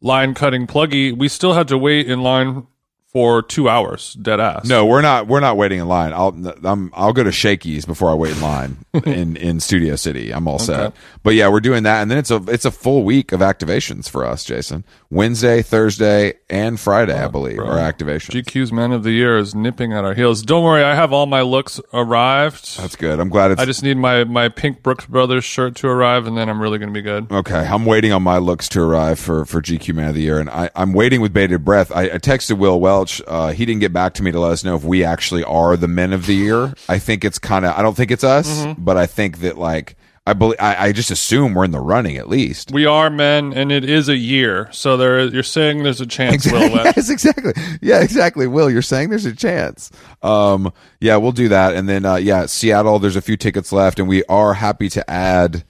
[0.00, 2.66] line cutting pluggy, we still had to wait in line
[3.12, 4.66] for two hours, dead ass.
[4.66, 5.26] No, we're not.
[5.26, 6.12] We're not waiting in line.
[6.12, 6.28] I'll
[6.64, 10.32] I'm, I'll go to Shakey's before I wait in line in in Studio City.
[10.32, 10.80] I'm all set.
[10.80, 10.96] Okay.
[11.24, 14.08] But yeah, we're doing that, and then it's a it's a full week of activations
[14.08, 14.84] for us, Jason.
[15.12, 18.44] Wednesday, Thursday, and Friday, I believe, are activations.
[18.44, 20.40] GQ's Men of the Year is nipping at our heels.
[20.42, 22.78] Don't worry, I have all my looks arrived.
[22.78, 23.18] That's good.
[23.18, 26.36] I'm glad it's I just need my, my pink Brooks Brothers shirt to arrive, and
[26.36, 27.26] then I'm really going to be good.
[27.32, 30.38] Okay, I'm waiting on my looks to arrive for, for GQ Man of the Year,
[30.38, 31.90] and I, I'm waiting with bated breath.
[31.90, 33.20] I, I texted Will Welch.
[33.26, 35.76] Uh, he didn't get back to me to let us know if we actually are
[35.76, 36.72] the Men of the Year.
[36.88, 37.76] I think it's kind of.
[37.76, 38.84] I don't think it's us, Mm-hmm.
[38.84, 39.96] but I think that like
[40.30, 40.58] I believe.
[40.60, 42.70] I, I just assume we're in the running at least.
[42.70, 45.18] We are men, and it is a year, so there.
[45.18, 46.92] Is, you're saying there's a chance, Will Welch.
[46.96, 47.52] yes, exactly.
[47.82, 48.46] Yeah, exactly.
[48.46, 49.90] Will, you're saying there's a chance.
[50.22, 53.00] Um, yeah, we'll do that, and then uh, yeah, Seattle.
[53.00, 55.64] There's a few tickets left, and we are happy to add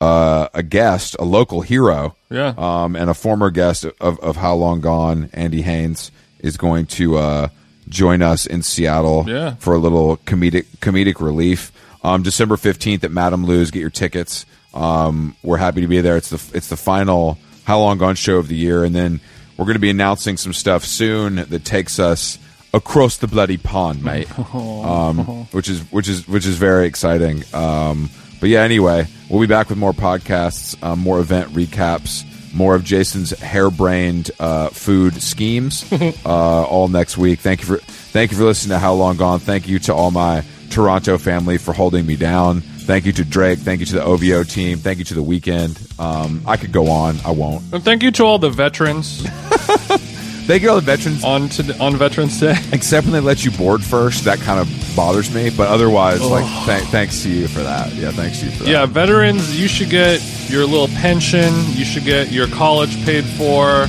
[0.00, 2.16] uh, a guest, a local hero.
[2.30, 2.54] Yeah.
[2.56, 6.10] Um, and a former guest of of How Long Gone, Andy Haynes,
[6.40, 7.48] is going to uh
[7.90, 9.26] join us in Seattle.
[9.28, 9.56] Yeah.
[9.56, 11.70] For a little comedic comedic relief.
[12.06, 13.72] Um, December fifteenth at Madame Lou's.
[13.72, 14.46] Get your tickets.
[14.72, 16.16] Um, we're happy to be there.
[16.16, 19.20] It's the it's the final How Long Gone show of the year, and then
[19.56, 22.38] we're going to be announcing some stuff soon that takes us
[22.72, 24.28] across the bloody pond, mate.
[24.54, 27.42] Um, which is which is which is very exciting.
[27.52, 32.76] Um, but yeah, anyway, we'll be back with more podcasts, um, more event recaps, more
[32.76, 35.84] of Jason's harebrained uh, food schemes,
[36.24, 37.40] uh, all next week.
[37.40, 39.40] Thank you for thank you for listening to How Long Gone.
[39.40, 42.60] Thank you to all my Toronto family for holding me down.
[42.60, 43.58] Thank you to Drake.
[43.58, 44.78] Thank you to the OVO team.
[44.78, 45.98] Thank you to the Weeknd.
[45.98, 47.16] Um, I could go on.
[47.24, 47.64] I won't.
[47.72, 49.26] And thank you to all the veterans
[50.46, 51.24] Thank you to all the veterans.
[51.24, 52.54] on to, on Veterans Day.
[52.72, 55.50] Except when they let you board first, that kind of bothers me.
[55.50, 57.92] But otherwise, like, th- thanks to you for that.
[57.94, 58.70] Yeah, thanks to you for that.
[58.70, 61.52] Yeah, veterans, you should get your little pension.
[61.72, 63.88] You should get your college paid for.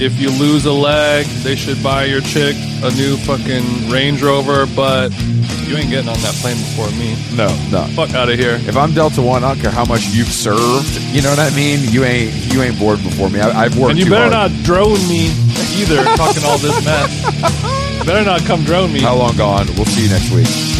[0.00, 4.66] If you lose a leg, they should buy your chick a new fucking Range Rover.
[4.66, 5.12] But
[5.66, 7.16] you ain't getting on that plane before me.
[7.36, 7.86] no, no.
[7.94, 8.56] Fuck out of here.
[8.68, 11.00] If I'm Delta One, I don't care how much you've served.
[11.14, 11.80] You know what I mean?
[11.90, 13.40] You ain't you ain't bored before me.
[13.40, 13.90] I, I've worked.
[13.92, 14.52] And you better hard.
[14.52, 15.30] not drone me
[15.78, 17.98] either, talking all this mess.
[17.98, 19.00] You better not come drone me.
[19.00, 19.66] How long gone?
[19.76, 20.73] We'll see you next week.